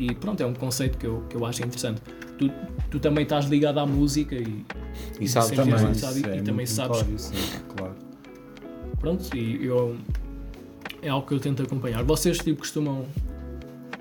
E 0.00 0.14
pronto, 0.14 0.42
é 0.42 0.46
um 0.46 0.54
conceito 0.54 0.96
que 0.96 1.06
eu, 1.06 1.22
que 1.28 1.36
eu 1.36 1.44
acho 1.44 1.60
interessante. 1.62 2.00
Tu, 2.38 2.50
tu 2.90 2.98
também 2.98 3.22
estás 3.22 3.44
ligado 3.44 3.78
à 3.78 3.86
música 3.86 4.34
e 4.34 4.64
e 5.20 5.28
sabes 5.28 5.50
Sempre 5.50 5.64
também. 5.64 5.78
também. 5.78 5.92
isso 5.92 6.00
sabe, 6.00 6.20
e 6.20 6.24
é 6.24 6.36
também 6.38 6.54
muito 6.54 6.70
sabes- 6.70 7.20
sim, 7.20 7.34
claro. 7.76 7.94
pronto, 8.98 9.36
e 9.36 9.64
eu 9.66 9.96
é 11.02 11.08
algo 11.10 11.26
que 11.26 11.34
eu 11.34 11.38
tento 11.38 11.62
acompanhar. 11.62 12.02
Vocês 12.02 12.38
tipo 12.38 12.60
costumam 12.60 13.04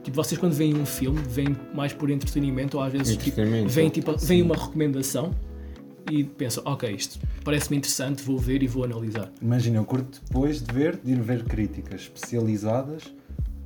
tipo, 0.02 0.16
vocês 0.16 0.40
quando 0.40 0.54
veem 0.54 0.74
um 0.78 0.86
filme, 0.86 1.20
veem 1.28 1.54
mais 1.76 1.92
por 1.92 2.10
entretenimento 2.10 2.78
ou 2.78 2.84
às 2.84 2.94
vezes 2.94 3.18
tipo, 3.18 3.36
veem, 3.36 3.68
sim. 3.68 3.90
tipo, 3.90 4.18
veem 4.18 4.42
uma 4.42 4.56
recomendação 4.56 5.32
e 6.10 6.24
pensam, 6.24 6.64
ok, 6.66 6.90
isto 6.90 7.20
parece-me 7.44 7.76
interessante, 7.78 8.24
vou 8.24 8.38
ver 8.38 8.64
e 8.64 8.68
vou 8.68 8.86
analisar. 8.86 9.30
Imagina, 9.42 9.78
eu 9.78 9.84
curto 9.86 10.22
depois 10.26 10.62
de 10.62 10.74
ver, 10.74 10.98
de 11.04 11.12
ir 11.12 11.20
ver 11.22 11.44
críticas 11.44 12.02
especializadas 12.02 13.14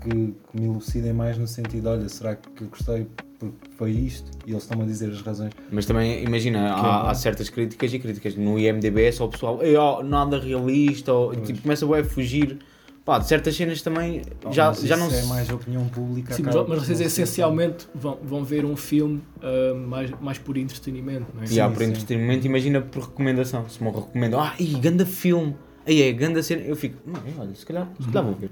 que, 0.04 0.10
que 0.10 0.60
me 0.60 0.66
elucidem 0.66 1.14
mais 1.14 1.38
no 1.38 1.48
sentido, 1.48 1.90
olha, 1.90 2.08
será 2.10 2.36
que 2.36 2.64
eu 2.64 2.68
gostei 2.68 3.08
porque 3.40 3.70
foi 3.78 3.92
isto? 3.92 4.32
E 4.46 4.52
eles 4.52 4.64
estão 4.64 4.82
a 4.82 4.86
dizer 4.86 5.10
as 5.10 5.22
razões. 5.22 5.52
Mas 5.72 5.86
também, 5.86 6.24
imagina, 6.24 6.60
é 6.60 6.70
há, 6.70 7.10
há 7.10 7.16
certas 7.16 7.50
críticas 7.50 7.94
e 7.94 8.00
críticas. 8.00 8.36
No 8.36 8.58
IMDB 8.60 9.04
é 9.06 9.12
só 9.12 9.26
o 9.26 9.30
pessoal, 9.30 9.62
"Ei, 9.62 9.76
ó, 9.76 10.02
nada 10.04 10.40
realista, 10.40 11.12
ou, 11.14 11.36
tipo, 11.36 11.62
começa 11.62 11.86
a 11.86 12.04
fugir. 12.04 12.60
Pá, 13.06 13.20
de 13.20 13.28
certas 13.28 13.54
cenas 13.54 13.82
também 13.82 14.22
já, 14.50 14.70
Mas 14.70 14.82
já 14.82 14.96
isso 14.96 15.10
não 15.10 15.14
é 15.14 15.24
mais 15.24 15.50
opinião 15.50 15.86
pública. 15.90 16.34
Sim, 16.34 16.44
mas, 16.44 16.56
vocês 16.56 17.02
essencialmente 17.02 17.86
vão, 17.94 18.18
vão 18.24 18.46
ver 18.46 18.64
um 18.64 18.78
filme 18.78 19.22
ah, 19.42 19.74
mais, 19.76 20.10
mais 20.22 20.38
por 20.38 20.56
entretenimento, 20.56 21.26
não 21.36 21.44
é? 21.44 21.46
E 21.52 21.60
há 21.60 21.68
Sim, 21.68 21.74
por 21.74 21.84
sim. 21.84 21.90
entretenimento, 21.90 22.48
imagina 22.48 22.80
por 22.80 23.04
recomendação. 23.04 23.68
Se 23.68 23.84
me 23.84 23.92
recomendam, 23.92 24.40
ah, 24.40 24.54
ih, 24.58 24.80
ganda 24.80 25.06
filme, 25.06 25.54
aí 25.86 26.02
é, 26.02 26.14
ganda 26.14 26.42
cena, 26.42 26.62
eu 26.62 26.78
fico, 26.78 26.98
olha, 27.38 27.54
se 27.54 27.66
calhar, 27.66 27.90
se 28.00 28.08
calhar 28.08 28.24
vou 28.24 28.36
ver. 28.36 28.52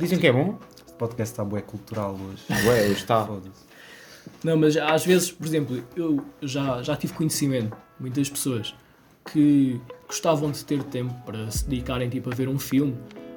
Dizem 0.00 0.18
que 0.18 0.26
é 0.26 0.32
bom. 0.32 0.58
Este 0.78 0.94
podcast 0.94 1.32
está 1.34 1.44
bué 1.44 1.60
cultural 1.60 2.14
hoje. 2.14 2.42
ué, 2.66 2.84
hoje 2.84 2.92
está. 2.94 3.26
Foda-se. 3.26 3.68
Não, 4.42 4.56
mas 4.56 4.74
às 4.74 5.04
vezes, 5.04 5.30
por 5.30 5.46
exemplo, 5.46 5.82
eu 5.94 6.24
já, 6.40 6.82
já 6.82 6.96
tive 6.96 7.12
conhecimento, 7.12 7.76
muitas 7.98 8.30
pessoas, 8.30 8.74
que 9.30 9.78
gostavam 10.06 10.50
de 10.50 10.64
ter 10.64 10.82
tempo 10.84 11.12
para 11.26 11.50
se 11.50 11.68
dedicarem 11.68 12.08
tipo, 12.08 12.32
a 12.32 12.34
ver 12.34 12.48
um 12.48 12.58
filme 12.58 12.96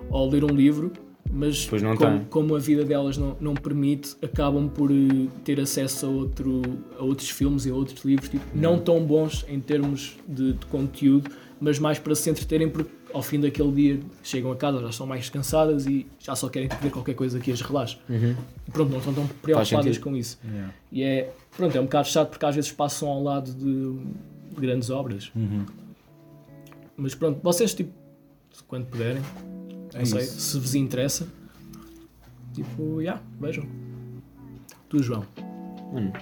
ou 0.10 0.30
ler 0.30 0.46
um 0.46 0.56
livro, 0.56 0.94
mas 1.30 1.66
Pois 1.66 1.82
não 1.82 1.98
como, 1.98 2.26
como 2.26 2.56
a 2.56 2.60
vida 2.60 2.86
delas 2.86 3.18
não, 3.18 3.36
não 3.42 3.54
permite, 3.54 4.16
acabam 4.22 4.70
por 4.70 4.90
eh, 4.90 5.28
ter 5.44 5.60
acesso 5.60 6.06
a, 6.06 6.10
outro, 6.10 6.62
a 6.98 7.04
outros 7.04 7.30
filmes 7.30 7.66
e 7.66 7.72
a 7.72 7.74
outros 7.74 8.06
livros, 8.06 8.30
tipo, 8.30 8.46
não 8.54 8.80
tão 8.80 9.04
bons 9.04 9.46
em 9.50 9.60
termos 9.60 10.18
de, 10.26 10.54
de 10.54 10.66
conteúdo, 10.68 11.30
mas 11.60 11.78
mais 11.78 12.00
para 12.00 12.16
se 12.16 12.30
entreterem, 12.30 12.70
porque 12.70 12.92
ao 13.14 13.22
fim 13.22 13.40
daquele 13.40 13.72
dia 13.72 14.00
chegam 14.24 14.52
a 14.52 14.56
casa, 14.56 14.80
já 14.82 14.90
estão 14.90 15.06
mais 15.06 15.22
descansadas 15.22 15.86
e 15.86 16.08
já 16.20 16.36
só 16.36 16.50
querem 16.50 16.68
ver 16.82 16.92
qualquer 16.92 17.14
coisa 17.14 17.40
que 17.40 17.52
as 17.52 17.62
relaxe. 17.62 17.98
Uhum. 18.10 18.36
E 18.68 18.72
pronto, 18.72 18.90
não 18.90 18.98
estão 18.98 19.14
tão 19.14 19.28
preocupadas 19.42 19.98
com 20.00 20.16
isso. 20.16 20.40
Yeah. 20.44 20.74
E 20.92 21.04
é, 21.04 21.34
pronto, 21.56 21.78
é 21.78 21.80
um 21.80 21.86
bocado 21.86 22.08
chato 22.08 22.30
porque 22.30 22.46
às 22.46 22.56
vezes 22.56 22.72
passam 22.72 23.08
ao 23.08 23.24
lado 23.24 23.54
de 23.54 23.98
grandes 24.60 24.90
obras. 24.90 25.32
Uhum. 25.36 25.66
Mas 26.98 27.16
pronto, 27.16 27.40
vocês, 27.44 27.74
tipo, 27.74 27.92
quando 28.68 28.86
puderem, 28.88 29.22
É 29.94 30.00
não 30.00 30.06
sei, 30.06 30.22
isso. 30.22 30.40
se 30.40 30.60
vos 30.60 30.76
interessa, 30.76 31.28
tipo, 32.54 33.02
já, 33.04 33.22
vejam. 33.40 33.66
Tu, 34.90 35.02
João. 35.02 35.26
Mano, 35.92 36.14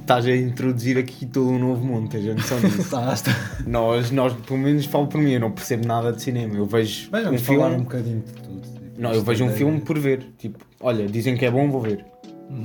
estás 0.00 0.26
a 0.26 0.34
introduzir 0.36 0.96
aqui 0.98 1.26
todo 1.26 1.48
um 1.50 1.58
novo 1.58 1.84
mundo, 1.84 2.08
tens 2.08 2.28
a 2.28 2.34
noção 2.34 2.60
disso. 2.60 2.94
Nós, 3.66 4.10
nós, 4.10 4.32
pelo 4.32 4.58
menos 4.58 4.84
falo 4.86 5.06
por 5.08 5.20
mim, 5.20 5.32
eu 5.32 5.40
não 5.40 5.50
percebo 5.50 5.86
nada 5.86 6.12
de 6.12 6.22
cinema. 6.22 6.54
Eu 6.56 6.66
vejo 6.66 7.08
Mas 7.10 7.22
um 7.22 7.24
vamos 7.26 7.42
filme. 7.42 7.60
falar 7.60 7.74
um 7.74 7.80
bocadinho 7.82 8.20
de 8.20 8.32
tudo. 8.32 8.60
tipo, 8.60 9.00
Não, 9.00 9.12
eu 9.12 9.22
vejo 9.22 9.44
um 9.44 9.50
filme 9.50 9.80
por 9.80 9.98
ver. 9.98 10.26
Tipo, 10.38 10.64
olha, 10.80 11.06
dizem 11.06 11.36
que 11.36 11.44
é 11.44 11.50
bom, 11.50 11.70
vou 11.70 11.80
ver. 11.80 12.04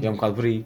É 0.01 0.09
um 0.09 0.13
bocado 0.13 0.35
por 0.35 0.45
aí. 0.45 0.65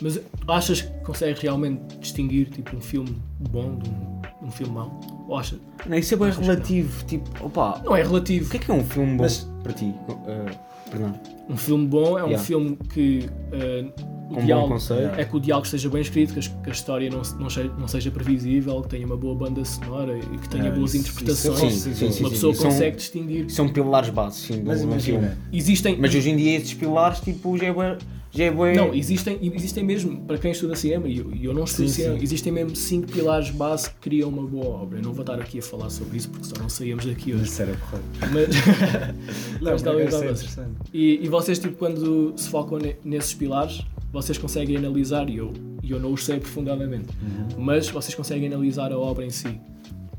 Mas 0.00 0.20
achas 0.48 0.80
que 0.82 1.00
consegues 1.04 1.40
realmente 1.40 1.96
distinguir, 1.98 2.48
tipo, 2.50 2.76
um 2.76 2.80
filme 2.80 3.16
bom 3.50 3.76
de 3.78 3.88
um, 3.90 4.46
um 4.46 4.50
filme 4.50 4.72
mau? 4.72 5.00
Ou 5.28 5.36
achas? 5.38 5.60
Não, 5.86 5.96
isso 5.96 6.14
é 6.14 6.16
bem 6.16 6.30
que 6.30 6.36
não? 6.40 6.42
relativo. 6.46 7.04
Tipo, 7.04 7.46
opa, 7.46 7.80
Não 7.84 7.96
é 7.96 8.00
o 8.02 8.06
relativo. 8.06 8.50
que 8.50 8.56
é 8.56 8.60
que 8.60 8.70
é 8.70 8.74
um 8.74 8.84
filme 8.84 9.16
bom 9.16 9.22
Mas- 9.24 9.48
para 9.62 9.72
ti? 9.72 9.94
Uh, 10.08 10.90
perdão. 10.90 11.20
Um 11.48 11.56
filme 11.56 11.86
bom 11.86 12.18
é 12.18 12.22
um 12.24 12.28
Yeah. 12.28 12.44
filme 12.44 12.76
que 12.92 13.28
uh, 13.52 13.92
o 14.32 14.40
bom 14.40 14.44
diálogo 14.44 14.76
é 15.16 15.24
que 15.24 15.36
o 15.36 15.40
diálogo 15.40 15.64
esteja 15.66 15.88
bem 15.88 16.00
escrito, 16.02 16.32
que 16.34 16.40
a, 16.40 16.42
que 16.42 16.70
a 16.70 16.72
história 16.72 17.10
não, 17.10 17.22
não, 17.38 17.50
seja, 17.50 17.72
não 17.78 17.88
seja 17.88 18.10
previsível, 18.10 18.80
que 18.82 18.88
tenha 18.88 19.06
uma 19.06 19.16
boa 19.16 19.34
banda 19.34 19.64
sonora 19.64 20.18
e 20.18 20.38
que 20.38 20.48
tenha 20.48 20.66
É, 20.66 20.70
boas 20.70 20.94
isso- 20.94 21.02
interpretações. 21.08 21.74
isso 21.74 21.88
é 21.88 21.92
Sim, 21.92 21.94
sim, 21.94 22.12
sim, 22.12 22.20
uma 22.20 22.28
sim. 22.28 22.34
pessoa 22.34 22.54
São- 22.54 22.64
consegue 22.70 22.96
distinguir. 22.96 23.50
São 23.50 23.68
pilares 23.68 24.10
básicos, 24.10 24.56
sim, 24.56 24.62
Mas 24.64 24.80
um 24.80 24.84
imagina, 24.84 25.38
Existem. 25.52 25.96
Mas 25.98 26.14
hoje 26.14 26.30
em 26.30 26.36
dia 26.36 26.56
esses 26.58 26.74
pilares, 26.74 27.20
tipo, 27.20 27.56
já 27.58 27.66
é 27.66 27.72
bué- 27.72 27.98
já 28.34 28.44
é 28.44 28.50
Não, 28.50 28.94
existem, 28.94 29.38
existem 29.42 29.84
mesmo, 29.84 30.22
para 30.22 30.38
quem 30.38 30.52
estuda 30.52 30.74
cinema, 30.74 31.06
e 31.06 31.18
eu, 31.18 31.30
e 31.34 31.44
eu 31.44 31.52
não 31.52 31.64
estudo 31.64 31.86
Sim, 31.88 31.94
cinema, 31.94 32.16
sim. 32.16 32.22
existem 32.24 32.50
mesmo 32.52 32.74
cinco 32.74 33.06
pilares 33.12 33.50
base 33.50 33.90
que 33.90 33.96
criam 33.96 34.30
uma 34.30 34.42
boa 34.42 34.64
obra. 34.82 34.98
Eu 35.00 35.02
não 35.02 35.12
vou 35.12 35.20
estar 35.20 35.38
aqui 35.38 35.58
a 35.58 35.62
falar 35.62 35.90
sobre 35.90 36.16
isso 36.16 36.30
porque 36.30 36.46
senão 36.46 36.62
não 36.62 36.68
saíamos 36.70 37.04
daqui 37.04 37.34
hoje. 37.34 37.44
Isso 37.44 37.60
era 37.60 37.76
correto. 37.76 38.32
Mas, 38.32 38.48
Não, 39.60 39.72
Mas 39.72 39.82
talvez 39.82 40.14
é 40.14 40.34
e, 40.94 41.20
e 41.22 41.28
vocês, 41.28 41.58
tipo, 41.58 41.74
quando 41.76 42.32
se 42.36 42.48
focam 42.48 42.78
ne- 42.78 42.96
nesses 43.04 43.34
pilares, 43.34 43.82
vocês 44.12 44.36
conseguem 44.38 44.76
analisar, 44.76 45.28
e 45.30 45.38
eu, 45.38 45.52
e 45.82 45.90
eu 45.90 45.98
não 45.98 46.12
os 46.12 46.24
sei 46.24 46.36
aprofundadamente, 46.36 47.08
Uhum. 47.22 47.62
mas 47.64 47.88
vocês 47.88 48.14
conseguem 48.14 48.46
analisar 48.46 48.92
a 48.92 48.98
obra 48.98 49.24
em 49.24 49.30
si. 49.30 49.58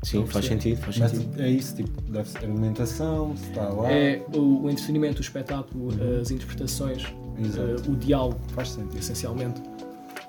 Sim, 0.02 0.26
faz 0.26 0.44
sentido, 0.44 0.76
faz 0.82 0.98
Mas 0.98 1.12
sentido. 1.12 1.40
é 1.40 1.48
isso, 1.50 1.76
tipo, 1.76 2.02
deve 2.10 2.28
ser 2.28 2.38
argumentação, 2.44 3.34
se 3.36 3.48
está 3.48 3.68
lá. 3.70 3.90
É 3.90 4.22
o, 4.34 4.64
o 4.64 4.70
entretenimento, 4.70 5.18
o 5.18 5.22
espetáculo, 5.22 5.88
as 6.20 6.30
interpretações, 6.30 7.06
Uhum. 7.38 7.46
Eh, 7.46 7.90
o 7.90 7.96
diálogo, 7.96 8.38
Faz 8.48 8.68
sentido. 8.70 8.96
essencialmente. 8.98 9.60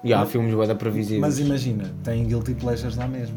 E 0.03 0.12
há 0.13 0.25
filmes 0.25 0.53
bué 0.55 0.65
da 0.65 0.74
previsíveis. 0.75 1.19
Mas 1.22 1.39
imagina, 1.39 1.91
tem 2.03 2.25
Guilty 2.25 2.53
Pleasures 2.55 2.95
lá 2.95 3.07
mesmo. 3.07 3.36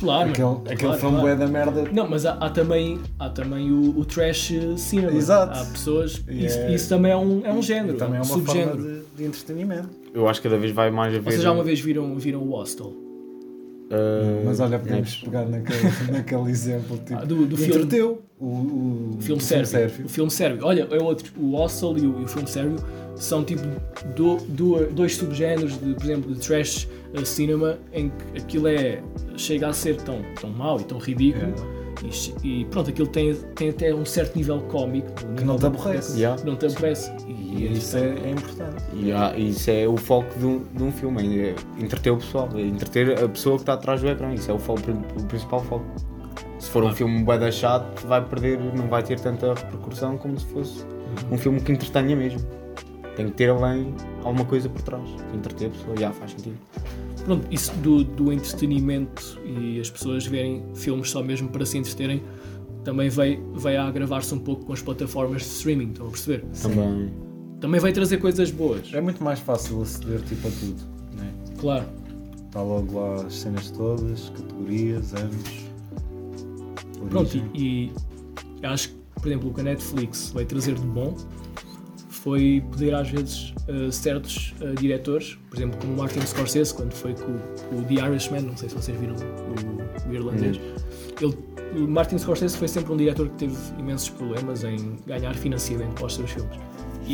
Claro, 0.00 0.30
aquele 0.30 0.48
aquele 0.64 0.76
claro, 0.78 0.98
filme 0.98 1.20
claro. 1.20 1.36
bué 1.36 1.46
da 1.46 1.46
merda. 1.46 1.84
Não, 1.92 2.08
mas 2.08 2.24
há, 2.26 2.32
há 2.32 2.50
também, 2.50 2.98
há 3.18 3.28
também 3.28 3.70
o, 3.70 3.98
o 3.98 4.04
trash 4.04 4.52
cinema. 4.78 5.12
Exato. 5.12 5.58
Há 5.58 5.64
pessoas. 5.66 6.22
E 6.28 6.46
Isso, 6.46 6.58
é- 6.58 6.74
isso 6.74 6.88
também 6.88 7.12
é 7.12 7.16
um, 7.16 7.42
é 7.44 7.52
um 7.52 7.62
género, 7.62 7.98
Também 7.98 8.16
é 8.16 8.22
um 8.22 8.24
uma 8.24 8.24
subgénero. 8.24 8.78
forma 8.78 8.88
de, 8.88 9.00
de 9.16 9.24
entretenimento. 9.24 9.88
Eu 10.12 10.26
acho 10.28 10.40
que 10.40 10.48
cada 10.48 10.58
vez 10.60 10.72
vai 10.72 10.90
mais 10.90 11.14
haver. 11.14 11.22
Vocês 11.30 11.42
já 11.42 11.52
uma 11.52 11.62
vez 11.62 11.78
viram, 11.80 12.16
viram 12.18 12.40
o 12.40 12.50
Hostel? 12.50 12.86
uh, 12.86 14.42
Mas 14.44 14.58
olha, 14.60 14.78
podemos 14.78 15.00
next. 15.02 15.24
pegar 15.24 15.44
naquele, 15.46 15.78
naquele 16.12 16.50
exemplo. 16.50 16.96
Tipo, 16.98 17.20
Ah, 17.20 17.24
do- 17.24 17.46
do 17.46 17.56
filme- 17.56 17.86
o, 18.40 18.46
o, 18.46 19.16
O 19.18 19.20
filme 19.22 19.40
sérvio. 19.42 20.06
O 20.06 20.08
filme 20.08 20.30
sérvio. 20.30 20.64
Olha, 20.64 20.88
é 20.90 21.02
outro. 21.02 21.32
O 21.38 21.52
Hostel 21.56 21.98
e 21.98 22.00
o, 22.06 22.20
e 22.20 22.24
o 22.24 22.28
filme 22.28 22.48
sérvio 22.48 22.76
são 23.16 23.44
tipo 23.44 23.62
do, 24.16 24.36
do- 24.48 24.86
dois 24.92 25.14
subgéneros, 25.16 25.78
de, 25.78 25.94
por 25.94 26.04
exemplo, 26.04 26.34
de 26.34 26.40
trash 26.40 26.88
uh, 27.14 27.24
cinema, 27.26 27.76
em 27.92 28.08
que 28.32 28.40
aquilo 28.40 28.68
é, 28.68 29.02
chega 29.36 29.68
a 29.68 29.72
ser 29.72 29.96
tão, 29.98 30.22
tão 30.40 30.48
mau 30.50 30.80
e 30.80 30.84
tão 30.84 30.98
ridículo. 30.98 31.52
E, 32.02 32.10
che- 32.10 32.32
e 32.42 32.64
pronto, 32.70 32.88
aquilo 32.88 33.08
tem, 33.08 33.34
tem 33.54 33.68
até 33.68 33.94
um 33.94 34.06
certo 34.06 34.34
nível 34.36 34.58
cómico. 34.62 35.08
Que 35.36 35.44
não 35.44 35.58
te 35.58 35.66
aborrece. 35.66 36.18
Yeah. 36.18 36.42
Não 36.44 36.56
te 36.56 36.64
aborrece. 36.64 37.10
E, 37.28 37.64
E 37.64 37.72
isso 37.76 37.94
é, 37.98 38.08
é 38.24 38.30
importante. 38.30 38.82
E 38.94 39.12
há- 39.12 39.36
isso 39.36 39.70
é 39.70 39.86
o 39.86 39.98
foco 39.98 40.38
de 40.38 40.46
um, 40.46 40.62
de 40.74 40.82
um 40.82 40.90
filme, 40.90 41.40
é 41.40 41.54
entreter 41.78 42.10
o 42.10 42.16
pessoal, 42.16 42.48
é 42.54 42.62
entreter 42.62 43.22
a 43.22 43.28
pessoa 43.28 43.56
que 43.56 43.62
está 43.62 43.74
atrás 43.74 44.00
do 44.00 44.08
ecrã, 44.08 44.32
isso 44.32 44.50
é 44.50 44.54
o, 44.54 44.58
foco, 44.58 44.80
o 45.20 45.24
principal 45.26 45.62
foco. 45.64 45.84
Se 46.60 46.68
for 46.70 46.84
um 46.84 46.92
filme 46.92 47.24
bué 47.24 47.38
da 47.38 47.50
chato, 47.50 48.06
vai 48.06 48.22
perder, 48.22 48.60
não 48.60 48.86
vai 48.86 49.02
ter 49.02 49.18
tanta 49.18 49.54
repercussão 49.54 50.18
como 50.18 50.38
se 50.38 50.46
fosse 50.46 50.84
um 51.30 51.38
filme 51.38 51.60
que 51.60 51.72
entretenha 51.72 52.14
mesmo. 52.14 52.40
Tem 53.16 53.26
que 53.26 53.32
ter 53.32 53.48
além 53.48 53.94
alguma 54.22 54.44
coisa 54.44 54.68
por 54.68 54.82
trás, 54.82 55.08
que 55.30 55.36
entreter 55.36 55.68
a 55.68 55.70
pessoa, 55.70 55.96
já 55.96 56.12
faz 56.12 56.32
sentido. 56.32 56.58
pronto, 57.24 57.46
isso 57.50 57.72
do, 57.76 58.04
do 58.04 58.30
entretenimento 58.30 59.40
e 59.44 59.80
as 59.80 59.90
pessoas 59.90 60.26
verem 60.26 60.62
filmes 60.74 61.10
só 61.10 61.22
mesmo 61.22 61.48
para 61.48 61.64
se 61.64 61.78
entreterem 61.78 62.22
também 62.84 63.08
veio, 63.08 63.52
veio 63.54 63.80
a 63.80 63.88
agravar-se 63.88 64.34
um 64.34 64.38
pouco 64.38 64.66
com 64.66 64.72
as 64.72 64.82
plataformas 64.82 65.42
de 65.42 65.48
streaming, 65.48 65.88
estão 65.88 66.06
a 66.06 66.10
perceber? 66.10 66.44
Também. 66.62 67.12
Também 67.60 67.80
vai 67.80 67.92
trazer 67.92 68.18
coisas 68.18 68.50
boas, 68.50 68.92
É 68.92 69.00
muito 69.00 69.22
mais 69.22 69.38
fácil 69.38 69.82
aceder 69.82 70.20
tipo, 70.22 70.48
a 70.48 70.50
tudo. 70.50 70.82
Né? 71.16 71.32
claro. 71.58 71.84
Está 72.46 72.62
logo 72.62 72.98
lá 72.98 73.26
as 73.26 73.34
cenas 73.34 73.70
todas, 73.70 74.30
categorias, 74.30 75.14
anos. 75.14 75.69
Pronto, 77.08 77.36
e, 77.54 77.92
e 78.62 78.66
acho 78.66 78.90
que, 78.90 78.94
por 79.14 79.26
exemplo, 79.28 79.50
o 79.50 79.54
que 79.54 79.60
a 79.60 79.64
Netflix 79.64 80.30
vai 80.30 80.44
trazer 80.44 80.74
de 80.74 80.86
bom 80.86 81.16
foi 82.08 82.62
poder 82.70 82.94
às 82.94 83.08
vezes 83.08 83.54
uh, 83.68 83.90
certos 83.90 84.54
uh, 84.60 84.74
diretores, 84.78 85.38
por 85.48 85.56
exemplo, 85.56 85.78
como 85.80 85.94
o 85.94 85.96
Martin 85.96 86.20
Scorsese, 86.20 86.74
quando 86.74 86.92
foi 86.92 87.14
com, 87.14 87.38
com 87.68 87.76
o 87.76 87.82
The 87.84 87.94
Irishman, 87.94 88.42
não 88.42 88.56
sei 88.56 88.68
se 88.68 88.74
vocês 88.74 88.98
viram 88.98 89.14
o, 89.16 90.10
o 90.10 90.14
irlandês, 90.14 90.60
ele, 91.20 91.36
o 91.74 91.88
Martin 91.88 92.18
Scorsese 92.18 92.56
foi 92.56 92.68
sempre 92.68 92.92
um 92.92 92.96
diretor 92.96 93.28
que 93.28 93.36
teve 93.36 93.56
imensos 93.78 94.10
problemas 94.10 94.64
em 94.64 94.96
ganhar 95.06 95.34
financiamento 95.34 95.94
para 95.94 96.06
os 96.06 96.14
seus 96.14 96.30
filmes. 96.30 96.58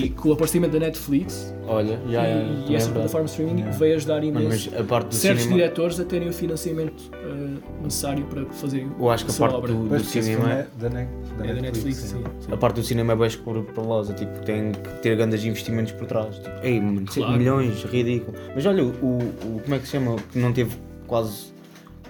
E 0.04 0.10
com 0.10 0.28
o 0.28 0.32
aparecimento 0.32 0.72
da 0.72 0.78
Netflix 0.80 1.54
Olha, 1.66 1.98
já 2.08 2.22
e, 2.22 2.26
é. 2.32 2.36
e 2.68 2.74
é 2.74 2.76
essa 2.76 2.86
verdade. 2.86 2.92
plataforma 2.92 3.24
de 3.26 3.30
streaming 3.30 3.56
Yeah. 3.60 3.78
veio 3.78 3.96
ajudar 3.96 4.24
imenso 4.24 4.70
mas 4.70 4.80
a 4.80 4.84
parte 4.84 5.08
do 5.08 5.14
certos 5.14 5.42
cinema. 5.44 5.60
diretores 5.62 6.00
a 6.00 6.04
terem 6.04 6.28
o 6.28 6.32
financiamento 6.32 7.00
uh, 7.14 7.82
necessário 7.82 8.24
para 8.26 8.44
fazerem 8.46 8.90
Eu 8.98 9.10
acho 9.10 9.24
que 9.24 9.30
a 9.30 9.34
a 9.34 9.38
parte 9.38 9.54
obra. 9.56 9.72
do, 9.72 9.88
do 9.88 10.00
cinema. 10.04 10.52
é 10.52 10.66
da, 10.78 10.88
ne 10.90 11.08
da 11.38 11.46
É 11.46 11.54
da 11.54 11.60
Netflix, 11.62 11.96
sim. 11.98 12.22
A 12.52 12.56
parte 12.56 12.76
do 12.76 12.82
cinema 12.82 13.12
é 13.12 13.16
bem 13.16 13.26
escrupulosa, 13.26 14.12
tipo, 14.12 14.38
tem 14.44 14.72
que 14.72 15.00
ter 15.02 15.16
grandes 15.16 15.44
investimentos 15.44 15.92
por 15.92 16.06
trás. 16.06 16.36
Tipo, 16.36 16.50
ei, 16.62 16.80
Claro. 17.14 17.32
milhões, 17.38 17.82
ridículo. 17.84 18.36
Mas 18.54 18.66
olha, 18.66 18.84
o, 18.84 18.88
o- 18.90 19.60
como 19.62 19.74
é 19.74 19.78
que 19.78 19.86
se 19.86 19.92
chama? 19.92 20.16
Que 20.32 20.38
não 20.38 20.52
teve 20.52 20.76
quase, 21.06 21.46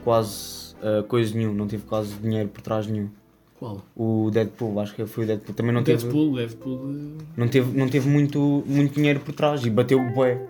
quase 0.05 0.75
ah, 0.83 1.02
coisa 1.07 1.35
nenhum, 1.37 1.55
não 1.55 1.66
teve 1.66 1.85
quase 1.85 2.14
dinheiro 2.14 2.49
por 2.49 2.61
trás 2.62 2.87
nenhum. 2.87 3.09
Qual? 3.58 3.82
O 3.96 4.30
Deadpool, 4.30 4.78
acho 4.80 4.94
que 4.94 5.06
foi 5.06 5.25
o 5.25 5.26
Deadpool. 5.26 5.54
Também 5.54 5.72
não 5.72 5.82
teve, 5.82 6.02
Deadpool, 6.02 6.34
Deadpool. 6.36 6.75
uh, 6.76 7.16
não 7.36 7.48
teve, 7.48 7.78
não 7.78 7.88
teve 7.88 8.08
muito, 8.08 8.62
muito 8.66 8.94
dinheiro 8.94 9.20
por 9.20 9.34
trás 9.34 9.64
e 9.64 9.70
bateu 9.70 9.98
o 10.00 10.12
bué. 10.12 10.46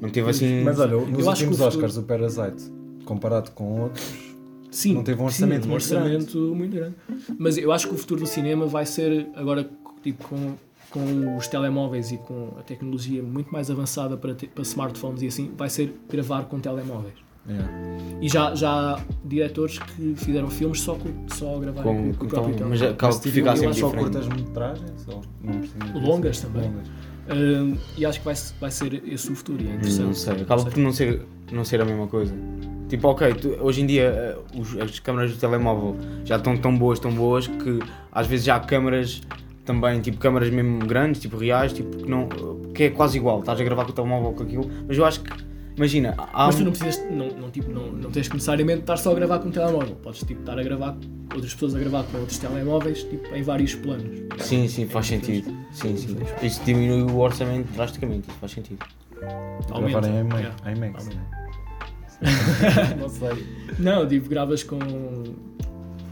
Não 0.00 0.10
teve 0.10 0.28
assim. 0.30 0.62
Mas 0.64 0.78
olha, 0.80 0.96
nos 0.96 1.24
Eu 1.24 1.30
acho 1.30 1.44
que 1.44 1.48
últimos 1.50 1.60
o 1.60 1.64
futuro- 1.64 1.68
Oscars, 1.86 1.96
o 1.96 2.02
Parasite, 2.02 2.72
comparado 3.04 3.50
com 3.52 3.82
outros, 3.82 4.32
Sim, 4.70 4.94
Não 4.94 5.04
teve 5.04 5.18
um 5.20 5.28
sim, 5.28 5.44
orçamento 5.44 5.66
um 5.66 5.70
muito 5.70 5.82
orçamento 5.84 6.38
muito 6.54 6.74
grande. 6.74 6.94
Mas 7.38 7.58
eu 7.58 7.70
acho 7.70 7.88
que 7.88 7.94
o 7.94 7.98
futuro 7.98 8.20
do 8.22 8.26
cinema 8.26 8.66
vai 8.66 8.86
ser 8.86 9.28
agora 9.36 9.68
tipo, 10.02 10.26
com, 10.26 10.54
com 10.90 11.36
os 11.36 11.46
telemóveis 11.46 12.10
e 12.10 12.16
com 12.16 12.48
a 12.58 12.62
tecnologia 12.62 13.22
muito 13.22 13.52
mais 13.52 13.70
avançada 13.70 14.16
para, 14.16 14.34
te- 14.34 14.46
para 14.46 14.62
smartphones 14.62 15.20
e 15.20 15.26
assim, 15.26 15.52
vai 15.58 15.68
ser 15.68 15.94
gravar 16.10 16.44
com 16.44 16.58
telemóveis. 16.58 17.12
Yeah. 17.48 17.68
E 18.20 18.28
já, 18.28 18.54
já 18.54 18.70
há 18.70 19.00
diretores 19.24 19.78
que 19.78 20.14
fizeram 20.16 20.48
filmes 20.48 20.80
só, 20.80 20.94
com, 20.94 21.08
só 21.28 21.56
a 21.56 21.60
gravar 21.60 21.82
com, 21.82 22.12
com, 22.14 22.24
o 22.26 22.28
próprio 22.28 22.54
tal- 22.56 22.68
mas 22.68 22.82
acaba 22.82 23.12
tipo, 23.14 23.28
ficar 23.34 23.56
sempre 23.56 23.74
só 23.74 23.90
curtas 23.90 24.28
metragens? 24.28 25.06
Longas 25.94 26.40
também. 26.40 26.62
Longas. 26.70 26.88
Hum, 27.30 27.76
e 27.96 28.04
acho 28.04 28.18
que 28.18 28.24
vai, 28.24 28.34
vai 28.60 28.70
ser 28.70 29.02
esse 29.06 29.30
o 29.30 29.34
futuro. 29.36 29.62
e 29.62 29.68
É 29.68 29.74
interessante. 29.74 30.06
Não 30.06 30.14
sei, 30.14 30.32
acaba 30.42 30.64
por 30.64 30.76
não 30.78 30.92
ser, 30.92 31.22
não 31.52 31.64
ser 31.64 31.80
a 31.80 31.84
mesma 31.84 32.06
coisa. 32.06 32.34
Tipo, 32.88 33.08
ok, 33.08 33.32
tu- 33.34 33.56
hoje 33.60 33.80
em 33.80 33.86
dia 33.86 34.02
eh, 34.02 34.38
os- 34.58 34.76
as 34.78 34.98
câmaras 34.98 35.32
do 35.32 35.38
telemóvel 35.38 35.96
já 36.24 36.36
estão 36.36 36.56
tão 36.56 36.76
boas, 36.76 36.98
tão 36.98 37.12
boas 37.12 37.46
que 37.46 37.78
às 38.10 38.26
vezes 38.26 38.44
já 38.44 38.56
há 38.56 38.60
câmaras 38.60 39.22
também, 39.64 40.00
tipo 40.00 40.18
câmaras 40.18 40.50
mesmo 40.50 40.80
grandes, 40.80 41.20
tipo 41.20 41.36
reais, 41.36 41.72
tipo, 41.72 41.96
que, 41.96 42.08
não, 42.10 42.28
que 42.74 42.82
é 42.84 42.90
quase 42.90 43.16
igual, 43.16 43.40
estás 43.40 43.60
a 43.60 43.64
gravar 43.64 43.84
com 43.84 43.92
o 43.92 43.94
telemóvel 43.94 44.32
com 44.32 44.42
aquilo, 44.42 44.68
mas 44.88 44.98
eu 44.98 45.04
acho 45.04 45.20
que, 45.22 45.30
imagina, 45.76 46.14
há 46.16 46.46
Mas 46.46 46.56
tu 46.56 46.64
não 46.64 46.72
precisas, 46.72 47.10
não, 47.10 47.28
não, 47.28 47.50
tipo, 47.50 47.70
não, 47.70 47.92
não 47.92 48.10
tens 48.10 48.28
que 48.28 48.34
necessariamente 48.34 48.80
estar 48.80 48.96
só 48.96 49.12
a 49.12 49.14
gravar 49.14 49.38
com 49.38 49.48
um 49.48 49.52
telemóvel. 49.52 49.96
Podes 49.96 50.20
tipo, 50.20 50.40
estar 50.40 50.58
a 50.58 50.62
gravar, 50.62 50.96
outras 51.34 51.52
pessoas 51.54 51.74
a 51.74 51.78
gravar 51.78 52.04
com 52.04 52.18
outros 52.18 52.38
telemóveis, 52.38 53.02
tipo, 53.04 53.34
em 53.34 53.42
vários 53.42 53.74
planos. 53.74 54.20
Sim, 54.38 54.68
sim, 54.68 54.86
faz 54.86 55.06
sentido. 55.06 55.54
Sim, 55.72 55.96
sim. 55.96 56.16
Isso 56.42 56.60
diminui 56.64 57.02
o 57.02 57.18
orçamento 57.18 57.72
drasticamente, 57.72 58.28
isso 58.28 58.38
faz 58.38 58.52
sentido. 58.52 58.84
Aumenta. 59.70 60.00
Gravar 60.00 60.08
em 60.08 60.20
IMAX, 60.20 60.40
Yeah. 60.42 60.72
IMAX 60.72 61.06
né? 61.06 61.22
não 63.00 63.08
sei. 63.08 63.46
Não, 63.78 64.06
tipo, 64.06 64.28
gravas 64.28 64.62
com. 64.62 64.78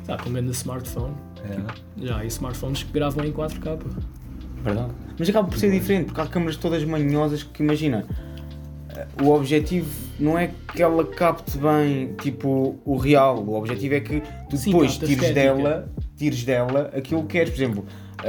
Tá, 0.07 0.17
com 0.17 0.31
um 0.31 0.33
grande 0.33 0.51
smartphone. 0.51 1.15
É. 1.45 2.05
Já 2.05 2.19
há 2.19 2.25
smartphones 2.27 2.83
que 2.83 2.93
gravam 2.93 3.25
em 3.25 3.33
4K. 3.33 3.77
pô. 3.79 3.89
Verdade. 4.63 4.93
Mas 5.19 5.29
acaba 5.29 5.49
por 5.49 5.59
ser 5.59 5.71
diferente, 5.71 6.07
porque 6.07 6.21
há 6.21 6.27
câmaras 6.27 6.57
todas 6.57 6.85
manhosas 6.85 7.43
que 7.43 7.63
imagina. 7.63 8.05
O 9.23 9.31
objetivo 9.31 9.89
não 10.19 10.39
é 10.39 10.51
que 10.75 10.83
ela 10.83 11.05
capte 11.05 11.57
bem 11.59 12.15
tipo 12.21 12.79
o 12.85 12.97
real, 12.97 13.39
o 13.43 13.55
objetivo 13.55 13.95
é 13.95 14.01
que 14.01 14.23
tu 14.49 14.57
Sim, 14.57 14.71
depois 14.73 14.93
capta 14.93 15.07
tires 15.07 15.23
estética. 15.29 15.55
dela, 15.55 15.93
tires 16.17 16.45
dela 16.45 16.91
aquilo 16.95 17.23
que 17.23 17.29
queres, 17.29 17.51
por 17.51 17.57
exemplo. 17.63 17.85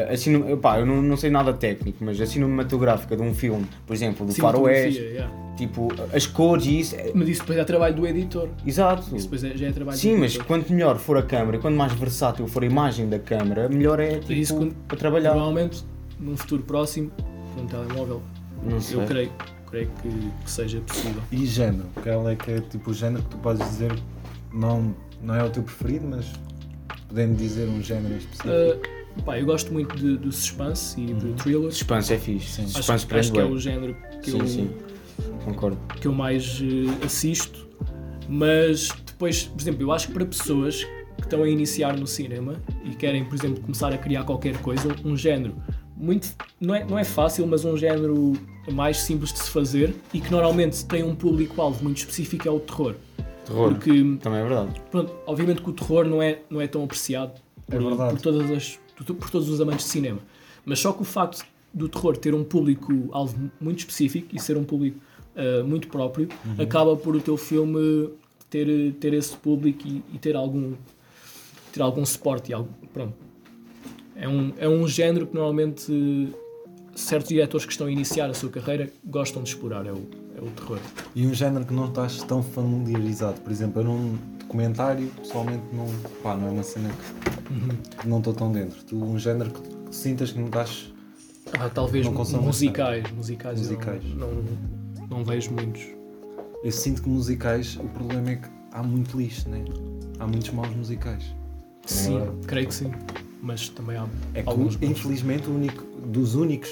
Assim, 0.10 0.56
pá, 0.56 0.80
eu 0.80 0.86
não, 0.86 1.02
não 1.02 1.18
sei 1.18 1.30
nada 1.30 1.52
técnico, 1.52 1.98
mas 2.06 2.20
a 2.22 2.26
cinematográfica 2.26 3.14
de 3.18 3.22
um 3.24 3.34
filme, 3.34 3.68
por 3.86 3.94
exemplo, 3.94 4.26
do 4.26 4.34
Faroeste, 4.34 5.02
yeah. 5.02 5.30
tipo, 5.58 5.90
as 6.14 6.26
cores 6.26 6.66
e 6.66 6.80
isso, 6.80 6.96
é- 6.96 7.12
Mas 7.14 7.28
isso 7.28 7.42
depois 7.42 7.60
é 7.60 7.64
trabalho 7.66 7.94
do 7.96 8.08
editor. 8.08 8.48
exato. 8.66 9.04
Isso 9.14 9.26
depois 9.28 9.44
é- 9.44 9.58
já 9.58 9.68
é 9.68 9.72
trabalho 9.74 9.98
Sim, 9.98 10.14
mas 10.16 10.30
editor. 10.32 10.46
quanto 10.48 10.72
melhor 10.72 10.98
for 10.98 11.18
a 11.18 11.22
câmera, 11.22 11.58
quanto 11.60 11.76
mais 11.76 11.92
versátil 11.92 12.48
for 12.48 12.64
a 12.64 12.66
imagem 12.66 13.10
da 13.10 13.20
câmera, 13.20 13.68
melhor 13.68 14.00
é 14.00 14.20
tipo, 14.20 14.32
isso 14.32 14.56
quando- 14.56 14.74
para 14.88 14.98
trabalhar. 14.98 15.32
Provavelmente, 15.32 15.84
num 16.18 16.38
futuro 16.38 16.64
próximo, 16.64 17.12
com 17.54 17.62
um 17.64 17.68
telemóvel, 17.68 18.22
Não 18.64 18.80
sei. 18.80 18.96
eu 18.98 19.06
creio, 19.06 19.32
creio 19.72 19.90
que, 20.02 20.10
que 20.44 20.52
seja 20.52 20.80
possível. 20.82 21.22
E 21.32 21.46
género? 21.46 21.86
Qual 22.04 22.30
é 22.30 22.36
que 22.36 22.52
é 22.52 22.62
tipo 22.62 22.92
o 22.92 22.94
género 22.94 23.24
que 23.24 23.30
tu 23.30 23.38
podes 23.38 23.66
dizer 23.70 23.92
não, 24.54 24.94
não 25.24 25.34
é 25.34 25.44
o 25.44 25.50
teu 25.50 25.64
preferido, 25.64 26.06
mas 26.08 26.26
podendo 27.08 27.36
dizer 27.36 27.68
um 27.68 27.82
género 27.82 28.14
em 28.14 28.18
específico? 28.18 28.50
Uh, 28.50 29.24
pá, 29.24 29.40
eu 29.40 29.46
gosto 29.46 29.72
muito 29.74 29.96
de, 29.96 30.18
de 30.18 30.32
suspense 30.36 31.00
e 31.00 31.14
de 31.14 31.34
thrillers. 31.34 31.76
Suspense 31.76 32.14
é 32.14 32.20
fixe. 32.20 32.52
Sim. 32.52 32.64
Acho, 32.64 32.74
Suspense 32.74 32.92
acho 32.92 33.08
prende 33.08 33.32
que 33.32 33.40
é 33.40 33.46
o 33.46 33.58
género 33.58 33.98
que, 34.22 34.32
Sim, 34.32 34.40
eu, 34.40 34.48
sim. 34.48 34.70
Concordo. 35.46 35.80
que 36.00 36.08
eu 36.08 36.14
mais 36.14 36.62
eh, 36.62 37.06
assisto. 37.06 37.68
Mas 38.28 38.90
depois, 39.06 39.44
por 39.44 39.62
exemplo, 39.62 39.82
eu 39.82 39.92
acho 39.92 40.08
que 40.08 40.14
para 40.14 40.26
pessoas 40.26 40.84
que 41.18 41.24
estão 41.24 41.44
a 41.44 41.50
iniciar 41.50 41.98
no 41.98 42.08
cinema 42.08 42.56
e 42.84 42.96
querem, 42.96 43.26
por 43.26 43.36
exemplo, 43.36 43.62
começar 43.62 43.94
a 43.94 43.98
criar 43.98 44.24
qualquer 44.24 44.58
coisa, 44.62 44.96
um 45.04 45.16
género 45.18 45.56
muito. 46.02 46.30
Não 46.60 46.74
é, 46.76 46.84
não 46.84 46.98
é 46.98 47.04
fácil, 47.04 47.46
mas 47.48 47.64
um 47.64 47.78
género 47.78 48.34
mais 48.72 48.98
simples 48.98 49.32
de 49.32 49.40
se 49.40 49.50
fazer 49.50 49.96
e 50.14 50.20
que 50.20 50.32
normalmente 50.32 50.84
tem 50.86 51.04
um 51.04 51.16
público-alvo 51.16 51.84
muito 51.84 51.98
específico 51.98 52.48
é 52.48 52.52
o 52.52 52.60
terror. 52.60 52.96
Terror. 53.46 53.70
Porque 53.74 54.18
Também 54.22 54.40
é 54.40 54.44
verdade. 54.44 54.82
Pronto, 54.92 55.14
obviamente 55.26 55.62
que 55.62 55.70
o 55.70 55.74
terror 55.74 56.06
não 56.06 56.22
é, 56.22 56.40
não 56.50 56.60
é 56.62 56.68
tão 56.68 56.84
apreciado 56.84 57.34
É 57.70 57.76
por, 57.78 57.84
verdade. 57.84 58.14
por 58.14 58.22
todas 58.22 58.52
as, 58.52 58.80
por, 58.96 59.30
todos 59.30 59.50
os 59.50 59.62
amantes 59.62 59.86
de 59.86 59.92
cinema. 59.92 60.20
Mas 60.66 60.80
só 60.80 60.92
que 60.92 61.02
o 61.02 61.06
facto 61.06 61.46
do 61.74 61.88
terror 61.88 62.18
ter 62.18 62.36
um 62.36 62.44
público-alvo 62.44 63.52
muito 63.60 63.80
específico 63.80 64.28
e 64.36 64.40
ser 64.40 64.58
um 64.58 64.64
público 64.64 65.00
ah, 65.36 65.64
muito 65.64 65.88
próprio, 65.88 66.28
Uhum. 66.46 66.64
acaba 66.64 66.96
por 66.96 67.16
o 67.16 67.22
teu 67.22 67.38
filme 67.38 68.10
ter, 68.50 68.94
ter 69.00 69.14
esse 69.14 69.36
público 69.36 69.88
e, 69.88 70.04
e 70.14 70.18
ter 70.20 70.36
algum 70.36 70.74
ter 71.72 71.82
algum 71.82 72.06
suporte. 72.06 72.52
E 72.52 72.54
algo, 72.54 72.70
pronto. 72.94 73.14
É, 74.22 74.28
um, 74.30 74.54
é 74.60 74.70
um 74.70 74.88
género 74.88 75.26
que 75.26 75.34
normalmente 75.34 76.32
certos 76.96 77.30
diretores 77.30 77.66
que 77.66 77.72
estão 77.72 77.88
a 77.88 77.92
iniciar 77.92 78.30
a 78.30 78.36
sua 78.36 78.52
carreira 78.52 78.88
gostam 79.04 79.42
de 79.42 79.50
explorar, 79.50 79.88
é 79.88 79.92
o, 79.92 80.08
é 80.38 80.42
o 80.42 80.52
terror. 80.52 80.78
E 81.16 81.26
um 81.26 81.34
género 81.34 81.66
que 81.66 81.74
não 81.74 81.88
estás 81.88 82.22
tão 82.22 82.44
familiarizado, 82.44 83.42
por 83.42 83.52
exemplo, 83.52 83.82
eu 83.82 83.86
num 83.86 84.20
documentário, 84.38 85.08
pessoalmente 85.18 85.64
não, 85.74 85.88
pá, 86.22 86.38
não 86.38 86.50
é 86.50 86.52
uma 86.52 86.62
cena 86.62 86.92
que 88.00 88.08
não 88.08 88.20
estou 88.20 88.32
tão 88.32 88.52
dentro. 88.52 88.84
Tu, 88.84 88.96
um 88.96 89.18
género 89.18 89.50
que 89.50 89.96
sintas 89.96 90.32
que 90.32 90.38
não 90.38 90.46
estás. 90.46 90.94
Ah, 91.54 91.68
talvez 91.68 92.06
Não 92.06 92.14
musicais, 92.14 93.10
musicais, 93.12 93.58
eu 93.58 93.64
Musicais. 93.64 94.04
Não, 94.14 94.32
não, 94.32 95.08
não 95.10 95.26
vejo 95.26 95.52
muitos. 95.52 95.82
Eu 96.64 96.72
sinto 96.72 97.02
que 97.02 97.10
musicais, 97.10 97.76
o 97.76 97.88
problema 97.90 98.30
é 98.30 98.36
que 98.36 98.48
há 98.72 98.84
muito 98.84 99.18
lixo, 99.18 99.50
né? 99.50 99.66
Há 100.20 100.28
muitos 100.28 100.52
maus 100.52 100.70
musicais. 100.76 101.41
Sim, 101.86 102.18
verdade. 102.20 102.38
creio 102.48 102.68
que 102.68 102.74
sim. 102.76 102.92
Mas 103.42 103.70
também 103.70 103.98
há 103.98 104.06
É 104.34 104.44
que, 104.44 104.50
alguns 104.50 104.78
infelizmente, 104.82 105.50
o 105.50 105.56
único, 105.56 105.84
dos 106.08 106.36
únicos, 106.36 106.70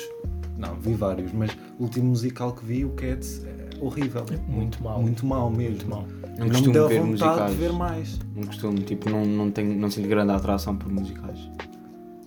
não, 0.57 0.75
vi 0.79 0.93
vários, 0.93 1.31
mas 1.33 1.51
o 1.79 1.83
último 1.83 2.09
musical 2.09 2.53
que 2.53 2.63
vi, 2.65 2.85
o 2.85 2.89
Cats, 2.91 3.43
é 3.43 3.69
horrível. 3.83 4.23
Muito 4.47 4.83
mau. 4.83 5.01
Muito 5.01 5.25
mau 5.25 5.49
mesmo. 5.49 5.69
Muito 5.71 5.87
mau. 5.89 6.05
Não 6.37 6.47
Não 6.47 6.61
me 6.61 6.71
deu 6.71 6.87
ver 6.87 6.99
vontade 7.01 7.09
musicais. 7.11 7.51
de 7.51 7.57
ver 7.57 7.73
mais. 7.73 8.19
Não 8.35 8.43
costumo, 8.43 8.77
tipo, 8.79 9.09
não, 9.09 9.25
não, 9.25 9.51
tenho, 9.51 9.75
não 9.77 9.89
sinto 9.89 10.07
grande 10.07 10.31
atração 10.31 10.75
por 10.75 10.89
musicais. 10.91 11.39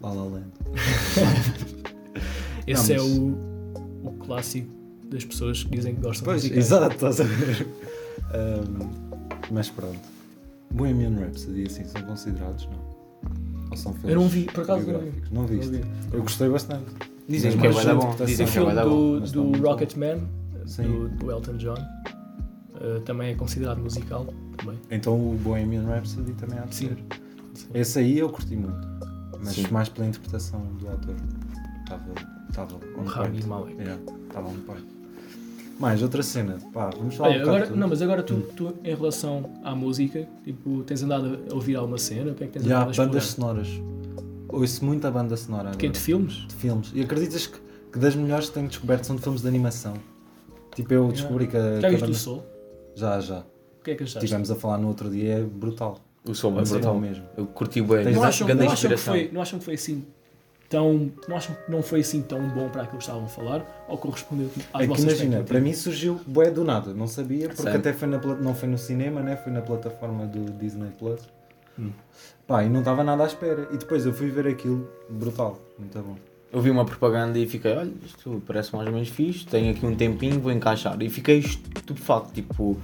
La 0.02 0.12
La 0.12 0.24
Land. 0.24 0.46
Esse 2.66 2.94
Não, 2.94 3.04
é 3.04 3.08
mas- 3.08 3.18
o, 3.18 4.08
o 4.08 4.12
clássico 4.24 4.68
das 5.08 5.24
pessoas 5.24 5.62
que 5.64 5.70
dizem 5.70 5.94
que 5.94 6.00
gostam 6.02 6.24
Pois, 6.24 6.42
de 6.42 6.48
musicais. 6.54 6.66
exato, 6.72 6.94
estás 6.94 7.20
a 7.20 7.24
ver. 7.24 7.66
Ahm, 8.34 8.90
mas 9.50 9.68
pronto. 9.70 9.98
Bohemian 10.72 11.18
Rhapsody, 11.18 11.64
assim, 11.66 11.84
são 11.84 12.02
considerados, 12.02 12.66
não? 12.66 12.92
Ou 13.70 13.76
são 13.76 13.92
filmes 13.94 14.14
Eu 14.14 14.20
não 14.20 14.28
vi, 14.28 14.44
por 14.44 14.62
acaso 14.64 14.90
não 14.90 14.98
vi. 15.00 15.12
Não 15.30 15.46
viste? 15.46 15.72
Não 15.72 15.80
vi. 15.80 15.84
Eu 16.12 16.22
gostei 16.22 16.48
bastante. 16.48 16.84
Dizem 17.28 17.56
que 17.58 17.66
é 17.66 17.70
bom. 17.94 18.14
Dizem 18.24 18.46
O 18.46 18.50
que 18.50 18.58
é 18.58 18.84
bom. 18.84 19.20
do, 19.20 19.20
do 19.20 19.62
Rocketman, 19.62 20.20
Sim. 20.66 20.82
do, 20.82 21.08
do 21.08 21.30
Elton 21.30 21.56
John. 21.56 21.74
Uh, 22.74 23.00
também 23.02 23.32
é 23.32 23.34
considerado 23.34 23.78
musical. 23.78 24.26
Também. 24.56 24.78
Então 24.90 25.14
o 25.14 25.36
Bohemian 25.36 25.84
Rhapsody 25.84 26.32
também 26.32 26.58
há 26.58 26.62
de 26.62 26.74
Sim. 26.74 26.88
ser. 26.88 26.98
Esse 27.74 27.98
aí 28.00 28.18
eu 28.18 28.28
curti 28.28 28.56
muito. 28.56 28.88
Mas 29.42 29.54
Sim. 29.54 29.66
mais 29.70 29.88
pela 29.88 30.06
interpretação 30.06 30.60
do 30.78 30.88
ator. 30.88 31.14
Estava. 31.82 32.02
Estava 32.48 32.74
on 32.98 33.04
Rami. 33.04 33.40
Yeah, 33.78 34.02
Estava 34.28 34.48
on 34.48 34.54
point. 34.66 34.84
Mais 35.78 36.02
outra 36.02 36.22
cena. 36.22 36.58
Pá, 36.72 36.90
vamos 36.96 37.16
falar 37.16 37.30
Olha, 37.30 37.38
um 37.38 37.42
agora, 37.42 37.66
de- 37.66 37.76
não, 37.76 37.88
mas 37.88 38.02
agora 38.02 38.22
tu, 38.22 38.40
tu, 38.56 38.74
em 38.84 38.94
relação 38.94 39.50
à 39.64 39.74
música, 39.74 40.28
tipo, 40.44 40.82
tens 40.84 41.02
andado 41.02 41.40
a 41.50 41.54
ouvir 41.54 41.76
alguma 41.76 41.98
cena? 41.98 42.30
O 42.30 42.34
que 42.34 42.44
é 42.44 42.46
que 42.46 42.52
tens 42.54 42.64
Já, 42.64 42.82
andado 42.82 43.00
a 43.00 43.04
bandas 43.06 43.24
sonoras. 43.24 43.68
Ouço 44.48 44.84
muita 44.84 45.10
banda 45.10 45.36
sonora 45.36 45.62
agora. 45.68 45.76
Que 45.78 45.86
é 45.86 45.88
de 45.88 45.98
filmes? 45.98 46.46
de 46.46 46.54
filmes. 46.54 46.92
E 46.94 47.00
acreditas 47.00 47.46
que, 47.46 47.58
que 47.92 47.98
das 47.98 48.14
melhores 48.14 48.48
que 48.48 48.54
tenho 48.54 48.68
descoberto 48.68 49.04
são 49.04 49.16
de 49.16 49.22
filmes 49.22 49.40
de 49.42 49.48
animação? 49.48 49.94
Tipo, 50.74 50.94
eu 50.94 51.08
descobri 51.10 51.46
que. 51.46 51.56
a- 51.56 51.80
Já 51.80 51.80
que 51.80 51.86
a 51.86 51.88
viste 51.90 52.00
banda- 52.02 52.12
o 52.12 52.14
Soul? 52.14 52.42
Já, 52.94 53.20
já. 53.20 53.38
O 53.40 53.84
que 53.84 53.90
é 53.90 53.94
que 53.96 54.02
achaste? 54.04 54.18
Estivemos 54.24 54.50
a 54.50 54.54
falar 54.54 54.78
no 54.78 54.88
outro 54.88 55.10
dia, 55.10 55.38
é 55.38 55.42
brutal. 55.42 55.98
O 56.28 56.34
som 56.34 56.56
é 56.60 56.62
Brutal 56.62 57.00
mesmo. 57.00 57.24
Eu 57.36 57.46
curti 57.46 57.82
bem. 57.82 58.04
Não, 58.14 58.22
acham, 58.22 58.46
não, 58.46 58.70
acham 58.70 58.90
que 58.90 58.96
foi, 58.96 59.30
não 59.32 59.42
acham 59.42 59.58
que 59.58 59.64
foi 59.64 59.74
assim 59.74 60.04
tão. 60.72 61.12
Não 61.28 61.36
acham 61.36 61.54
que 61.54 61.70
não 61.70 61.82
foi 61.82 62.00
assim 62.00 62.22
tão 62.22 62.48
bom 62.48 62.68
para 62.70 62.82
aquilo 62.82 62.96
que 62.96 63.04
estavam 63.04 63.24
a 63.24 63.28
falar? 63.28 63.84
Ou 63.88 63.98
correspondeu 63.98 64.50
às 64.72 64.80
É 64.80 64.84
que 64.84 64.88
vossas 64.88 65.04
imagina, 65.04 65.42
para 65.42 65.60
mim 65.60 65.74
surgiu 65.74 66.18
bué 66.26 66.50
do 66.50 66.64
nada, 66.64 66.94
não 66.94 67.06
sabia, 67.06 67.48
porque 67.48 67.62
Sério? 67.62 67.78
até 67.78 67.92
foi 67.92 68.08
na, 68.08 68.18
não 68.18 68.54
foi 68.54 68.68
no 68.68 68.78
cinema, 68.78 69.20
né? 69.20 69.36
foi 69.36 69.52
na 69.52 69.60
plataforma 69.60 70.26
do 70.26 70.50
Disney 70.52 70.90
Plus. 70.98 71.20
Hum. 71.78 71.90
Pá, 72.46 72.64
e 72.64 72.68
não 72.70 72.80
estava 72.80 73.04
nada 73.04 73.22
à 73.22 73.26
espera. 73.26 73.68
E 73.70 73.76
depois 73.76 74.04
eu 74.06 74.12
fui 74.12 74.30
ver 74.30 74.46
aquilo, 74.46 74.90
brutal, 75.08 75.60
muito 75.78 75.98
bom. 75.98 76.16
Eu 76.50 76.60
vi 76.60 76.70
uma 76.70 76.84
propaganda 76.84 77.38
e 77.38 77.46
fiquei, 77.46 77.74
olha, 77.74 77.92
isto 78.04 78.42
parece 78.46 78.74
mais 78.74 78.86
ou 78.86 78.92
menos 78.92 79.08
fixe, 79.08 79.46
tenho 79.46 79.70
aqui 79.70 79.86
um 79.86 79.94
tempinho, 79.94 80.40
vou 80.40 80.52
encaixar. 80.52 81.00
E 81.00 81.08
fiquei 81.08 81.38
estupefacto, 81.38 82.32
tipo, 82.32 82.78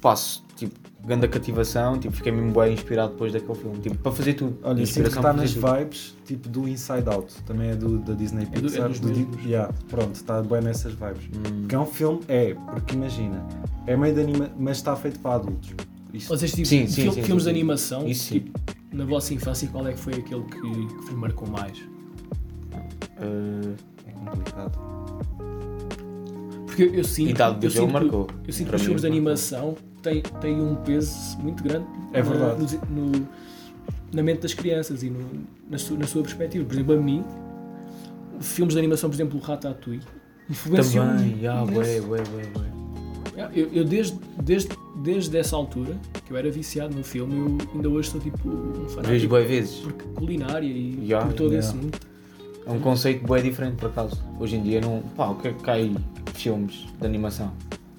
passo, 0.00 0.42
tipo, 0.56 0.74
grande 1.04 1.26
cativação, 1.28 1.98
tipo, 1.98 2.14
fiquei 2.14 2.30
mesmo 2.30 2.52
bem 2.52 2.74
inspirado 2.74 3.12
depois 3.12 3.32
daquele 3.32 3.54
filme, 3.58 3.78
tipo, 3.80 3.96
para 3.98 4.12
fazer 4.12 4.34
tudo. 4.34 4.58
Olha, 4.62 4.76
sinto 4.76 4.76
que 4.76 4.82
Inspiração 4.82 5.20
está 5.22 5.32
nas 5.32 5.54
tudo. 5.54 5.66
vibes 5.78 6.14
tipo 6.26 6.48
do 6.48 6.68
Inside 6.68 7.08
Out, 7.08 7.34
também 7.44 7.70
é 7.70 7.74
do, 7.74 7.98
da 7.98 8.12
Disney 8.14 8.42
É 8.52 8.60
do- 8.60 8.68
é 8.68 8.70
Pixar. 8.70 8.90
do 8.90 9.40
yeah, 9.40 9.72
pronto, 9.88 10.14
está 10.14 10.42
bem 10.42 10.60
nessas 10.60 10.92
vibes. 10.92 11.24
Hum, 11.34 11.60
Porque 11.62 11.74
é 11.74 11.78
um 11.78 11.86
filme, 11.86 12.20
é, 12.28 12.54
porque 12.54 12.94
imagina, 12.94 13.44
é 13.86 13.96
meio 13.96 14.14
de 14.14 14.20
anima, 14.20 14.50
mas 14.58 14.76
está 14.76 14.94
feito 14.94 15.18
para 15.20 15.36
adultos. 15.36 15.70
Isto, 16.12 16.28
Vocês 16.28 16.52
tipo, 16.52 16.66
Sim, 16.66 16.86
sim, 16.86 17.02
fil- 17.02 17.12
sim, 17.12 17.22
filmes 17.22 17.44
sim, 17.44 17.50
de 17.50 17.56
animação, 17.56 18.06
Isso 18.06 18.24
sim. 18.24 18.40
tipo, 18.40 18.58
na 18.92 19.04
vossa 19.04 19.32
infância, 19.32 19.68
qual 19.68 19.86
é 19.86 19.92
que 19.92 19.98
foi 20.00 20.14
aquele 20.14 20.42
que, 20.42 20.60
que 20.60 20.94
vos 21.06 21.14
marcou 21.14 21.48
mais? 21.48 21.78
eh, 23.18 23.74
é 24.06 24.12
complicado. 24.12 24.78
Porque 26.70 26.82
eu, 26.84 26.94
eu 26.94 27.04
sinto, 27.04 27.40
eu 27.62 27.70
sinto, 27.70 27.88
marcou. 27.92 28.26
eu 28.46 28.52
sinto 28.52 28.70
que 28.70 28.76
os 28.76 28.82
filmes 28.82 29.02
de 29.02 29.06
animação 29.08 29.76
têm, 30.02 30.22
têm 30.40 30.60
um 30.60 30.76
peso 30.76 31.38
muito 31.40 31.62
grande 31.64 31.86
É 32.12 32.22
na- 32.22 32.28
verdade. 32.30 32.78
no- 32.90 33.06
no- 33.10 33.28
na 34.12 34.22
mente 34.22 34.40
das 34.42 34.54
crianças 34.54 35.02
e 35.02 35.10
no- 35.10 35.44
na, 35.68 35.78
sua, 35.78 35.96
na 35.98 36.06
sua 36.06 36.22
perspectiva. 36.22 36.64
Por 36.64 36.72
exemplo, 36.74 36.94
a 36.94 36.96
mim, 36.96 37.24
filmes 38.40 38.74
de 38.74 38.78
animação, 38.78 39.10
por 39.10 39.16
exemplo, 39.16 39.38
o 39.38 39.42
Ratatouille, 39.42 40.02
influenciou 40.48 41.04
Também, 41.04 41.38
imenso. 41.38 41.78
ué, 41.78 42.00
ué, 42.00 42.18
ué, 42.18 42.42
ué. 42.58 43.50
Eu, 43.54 43.68
eu 43.72 43.84
desde, 43.84 44.18
desde, 44.42 44.68
desde 45.02 45.36
essa 45.38 45.56
altura, 45.56 45.96
que 46.26 46.32
eu 46.32 46.36
era 46.36 46.50
viciado 46.50 46.94
no 46.94 47.02
filme, 47.02 47.34
eu 47.36 47.58
ainda 47.74 47.88
hoje 47.88 48.10
sou 48.10 48.20
tipo 48.20 48.48
um 48.48 48.72
Vejo 48.72 48.88
fanático 48.90 49.28
boas 49.28 49.46
vezes. 49.48 49.76
por 49.76 49.92
culinária 49.92 50.66
e 50.66 51.06
Ya, 51.06 51.20
por 51.24 51.32
todo 51.32 51.52
ya. 51.54 51.60
esse 51.60 51.74
mundo. 51.74 51.98
É 52.66 52.70
um 52.70 52.78
conceito 52.80 53.26
bem 53.26 53.42
diferente 53.42 53.76
por 53.76 53.86
acaso. 53.90 54.22
Hoje 54.38 54.56
em 54.56 54.62
dia 54.62 54.80
não. 54.80 55.02
Pá, 55.16 55.26
o 55.28 55.34
que 55.36 55.48
é 55.48 55.52
que 55.52 55.62
cai 55.62 55.94
filmes 56.34 56.86
de 57.00 57.06
animação? 57.06 57.52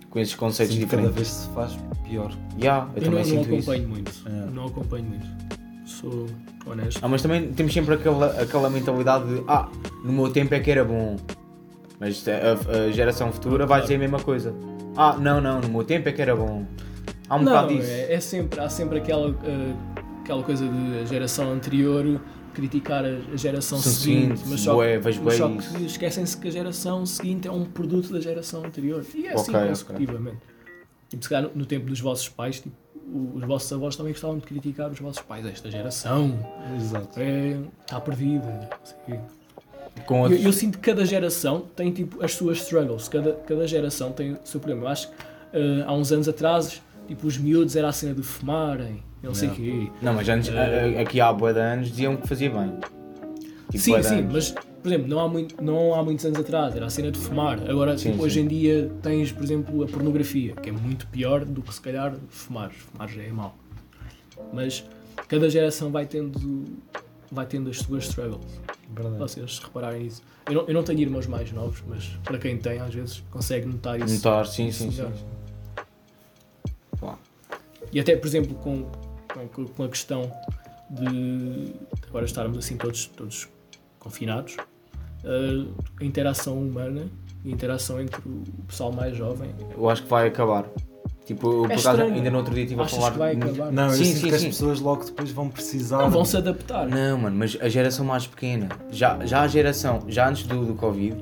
Com 0.10 0.19
esses 0.19 0.36
conceitos 0.36 0.76
Sinto 0.76 0.86
que 0.89 0.95
cada 0.95 1.08
diferentes. 1.08 1.34
vez 1.36 1.47
se 1.47 1.54
faz 1.54 1.80
pior. 2.08 2.32
Ya, 2.62 2.88
eu, 2.95 3.02
Eu, 3.02 3.04
também 3.04 3.10
não, 3.12 3.12
não 3.12 3.24
sinto 3.24 3.56
isso. 3.56 3.71
acompanho 3.71 3.89
muito. 3.89 4.12
É. 4.26 4.30
Não 4.52 4.65
acompanho 4.65 5.06
muito. 5.06 5.26
Sou 5.86 6.28
honesto. 6.65 7.00
Ah, 7.04 7.08
mas 7.08 7.21
também 7.21 7.52
temos 7.54 7.74
sempre 7.74 7.95
aquela, 7.95 8.28
aquela 8.41 8.69
mentalidade 8.69 9.26
de 9.26 9.43
ah, 9.47 9.67
no 10.04 10.13
meu 10.13 10.30
tempo 10.32 10.54
é 10.54 10.60
que 10.60 10.69
era 10.71 10.84
bom. 10.86 11.15
Mas 12.00 12.26
a, 12.28 12.88
a 12.88 12.91
geração 12.91 13.32
futura 13.32 13.65
vai 13.65 13.82
dizer 13.82 13.95
a 13.95 14.00
mesma 14.00 14.19
coisa. 14.19 14.54
Ah, 14.95 15.15
não, 15.17 15.39
não, 15.39 15.62
no 15.62 15.69
meu 15.69 15.84
tempo 15.84 16.10
é 16.10 16.12
que 16.12 16.21
era 16.21 16.36
bom. 16.36 16.65
Há 17.30 17.36
um 17.38 17.39
não, 17.43 17.52
bocado 17.54 17.67
disso. 17.74 17.89
é, 17.89 18.13
é 18.13 18.19
sempre, 18.19 18.60
há 18.60 18.67
sempre 18.69 18.97
aquela, 18.97 19.30
eh, 19.45 19.74
aquela 20.24 20.43
coisa 20.43 20.67
de 20.67 21.00
a 21.00 21.06
geração 21.06 21.52
anterior 21.54 22.19
criticar 22.52 23.04
a 23.06 23.36
geração 23.36 23.80
Sim, 23.80 23.90
seguinte, 23.90 24.42
mas 24.46 24.62
só, 24.62 24.76
bué, 24.76 24.98
vejo 25.00 25.22
mas 25.24 25.36
só 25.36 25.50
que 25.50 25.86
esquecem-se 25.86 26.38
que 26.38 26.48
a 26.48 26.52
geração 26.52 27.06
seguinte 27.06 27.48
é 27.48 27.52
um 27.52 27.66
produto 27.66 28.12
da 28.12 28.20
geração 28.20 28.64
anterior. 28.66 29.04
E 29.16 29.28
é 29.28 29.34
assim 29.34 29.52
consecutivamente. 29.52 30.38
Tipo, 31.10 31.24
se 31.24 31.30
calhar 31.30 31.50
no, 31.50 31.60
no 31.60 31.66
tempo 31.66 31.86
dos 31.88 32.00
vossos 32.00 32.30
pais, 32.30 32.60
tipo, 32.60 32.76
os 33.36 33.44
vossos 33.44 33.72
avós 33.74 33.96
também 33.96 34.14
gostavam 34.14 34.38
de 34.38 34.46
criticar 34.46 34.90
os 34.90 35.00
vossos 35.00 35.22
pais. 35.22 35.46
Esta 35.46 35.70
geração 35.70 36.40
Exato. 36.78 37.20
é, 37.20 37.58
está 37.82 38.00
perdida. 38.00 38.70
Com 40.06 40.16
Eu, 40.16 40.22
outros. 40.24 40.44
eu 40.46 40.54
sinto 40.54 40.78
que 40.80 40.90
cada 40.90 41.06
geração 41.06 41.66
tem 41.76 41.92
tipo 41.92 42.24
as 42.24 42.34
suas 42.34 42.60
struggles, 42.60 43.10
cada, 43.10 43.34
cada 43.34 43.68
geração 43.68 44.12
tem 44.14 44.34
o 44.34 44.40
seu 44.46 44.60
problema. 44.60 44.86
Eu 44.86 44.88
acho 44.90 45.10
que 45.10 45.14
eh, 45.54 45.84
há 45.86 45.94
uns 45.94 46.12
anos 46.14 46.30
atrás, 46.30 46.82
tipo, 47.08 47.28
os 47.28 47.38
miúdos 47.38 47.76
era 47.76 47.90
a 47.90 47.92
cena 47.92 48.14
de 48.14 48.22
fumarem, 48.24 49.04
não 49.22 49.34
sei 49.34 49.50
o 49.50 49.52
quê. 49.52 49.92
Não, 50.02 50.14
mas 50.14 50.28
antes, 50.30 50.50
a- 50.50 51.02
aqui 51.02 51.20
há 51.22 51.32
boa 51.32 51.54
de 51.54 51.60
anos 51.60 51.90
diziam 51.90 52.16
que 52.18 52.28
fazia 52.28 52.50
bem. 52.50 52.78
Tipo, 53.70 53.78
sim, 53.84 54.04
sim, 54.04 54.16
anos. 54.20 54.34
mas 54.34 54.56
por 54.82 54.88
exemplo, 54.92 55.08
não 55.08 55.20
há, 55.20 55.28
muito, 55.30 55.64
não 55.64 55.94
há 55.94 56.04
muitos 56.04 56.26
anos 56.26 56.40
atrás 56.40 56.76
era 56.76 56.88
a 56.88 56.90
cena 56.90 57.12
de 57.12 57.20
fumar. 57.20 57.60
Agora, 57.70 57.96
Sim, 57.98 58.12
tipo, 58.12 58.24
hoje 58.24 58.40
sim. 58.40 58.46
em 58.46 58.48
dia 58.48 58.92
tens, 59.04 59.32
por 59.32 59.44
exemplo, 59.44 59.84
a 59.84 59.88
pornografia, 59.88 60.54
que 60.56 60.70
é 60.70 60.72
muito 60.72 61.06
pior 61.08 61.46
do 61.46 61.62
que 61.62 61.72
se 61.74 61.80
calhar 61.80 62.16
fumar. 62.30 62.72
Fumar 62.72 63.08
já 63.08 63.22
é 63.22 63.32
mau. 63.32 63.56
Mas 64.52 64.84
cada 65.28 65.48
geração 65.52 65.92
vai 65.92 66.08
tendo, 66.08 66.66
vai 67.32 67.46
tendo 67.46 67.70
as 67.70 67.78
suas 67.78 68.06
struggles. 68.06 68.44
Verdade. 68.90 69.18
Vocês 69.20 69.60
repararem 69.60 70.04
nisso. 70.04 70.24
Eu 70.48 70.54
não, 70.56 70.64
eu 70.68 70.74
não 70.74 70.84
tenho 70.84 71.00
irmãos 71.00 71.28
mais 71.28 71.52
novos, 71.52 71.84
mas 71.88 72.08
para 72.24 72.40
quem 72.40 72.58
tem, 72.58 72.80
às 72.80 72.94
vezes 72.94 73.24
consegue 73.30 73.68
notar 73.68 74.00
isso. 74.02 74.16
Notar, 74.16 74.48
sim, 74.48 74.68
isso 74.68 74.84
sim, 74.86 74.92
sim. 74.92 75.06
Pá. 77.02 77.18
E 77.92 78.00
até, 78.00 78.16
por 78.16 78.28
exemplo, 78.28 78.56
com, 78.56 78.86
com, 79.76 79.84
a 79.84 79.90
questão 79.90 80.32
de 80.90 81.74
agora 82.08 82.26
estarmos 82.26 82.58
assim 82.58 82.78
todos, 82.78 83.08
todos 83.08 83.50
confinados, 84.00 84.56
eh, 85.24 85.66
a 86.00 86.06
interação 86.06 86.58
humana 86.58 87.08
e 87.44 87.50
a 87.50 87.52
interação 87.52 88.00
entre 88.00 88.22
o 88.26 88.44
pessoal 88.68 88.92
mais 88.92 89.18
jovem 89.18 89.50
Eu 89.76 89.90
acho 89.90 90.04
que 90.04 90.10
vai 90.10 90.28
acabar. 90.28 90.66
Tipo, 91.26 91.48
eu, 91.48 91.62
por 91.64 91.72
acaso, 91.72 92.02
ainda 92.02 92.30
no 92.30 92.38
outro 92.40 92.54
dia 92.54 92.64
estive 92.64 92.82
a 92.82 92.88
falar. 92.88 93.12
que 93.12 93.18
vai 93.18 93.36
acabar? 93.36 93.72
Não, 93.72 93.86
eu 93.86 93.92
Sim, 93.92 94.06
sinto 94.06 94.18
sim, 94.18 94.30
que 94.30 94.36
as 94.36 94.42
sim. 94.42 94.48
pessoas 94.48 94.80
logo 94.80 95.04
depois 95.06 95.32
vão 95.32 95.50
precisar. 95.50 96.00
Não, 96.00 96.10
vão 96.10 96.26
se 96.26 96.36
adaptar. 96.36 96.88
Não, 96.88 97.18
mano, 97.18 97.36
mas 97.38 97.58
a 97.62 97.70
geração 97.70 98.06
mais 98.06 98.28
pequena, 98.28 98.70
já, 98.92 99.24
já 99.26 99.42
a 99.42 99.48
geração, 99.48 100.02
já 100.08 100.28
antes 100.28 100.44
do, 100.44 100.66
do 100.66 100.74
Covid, 100.74 101.16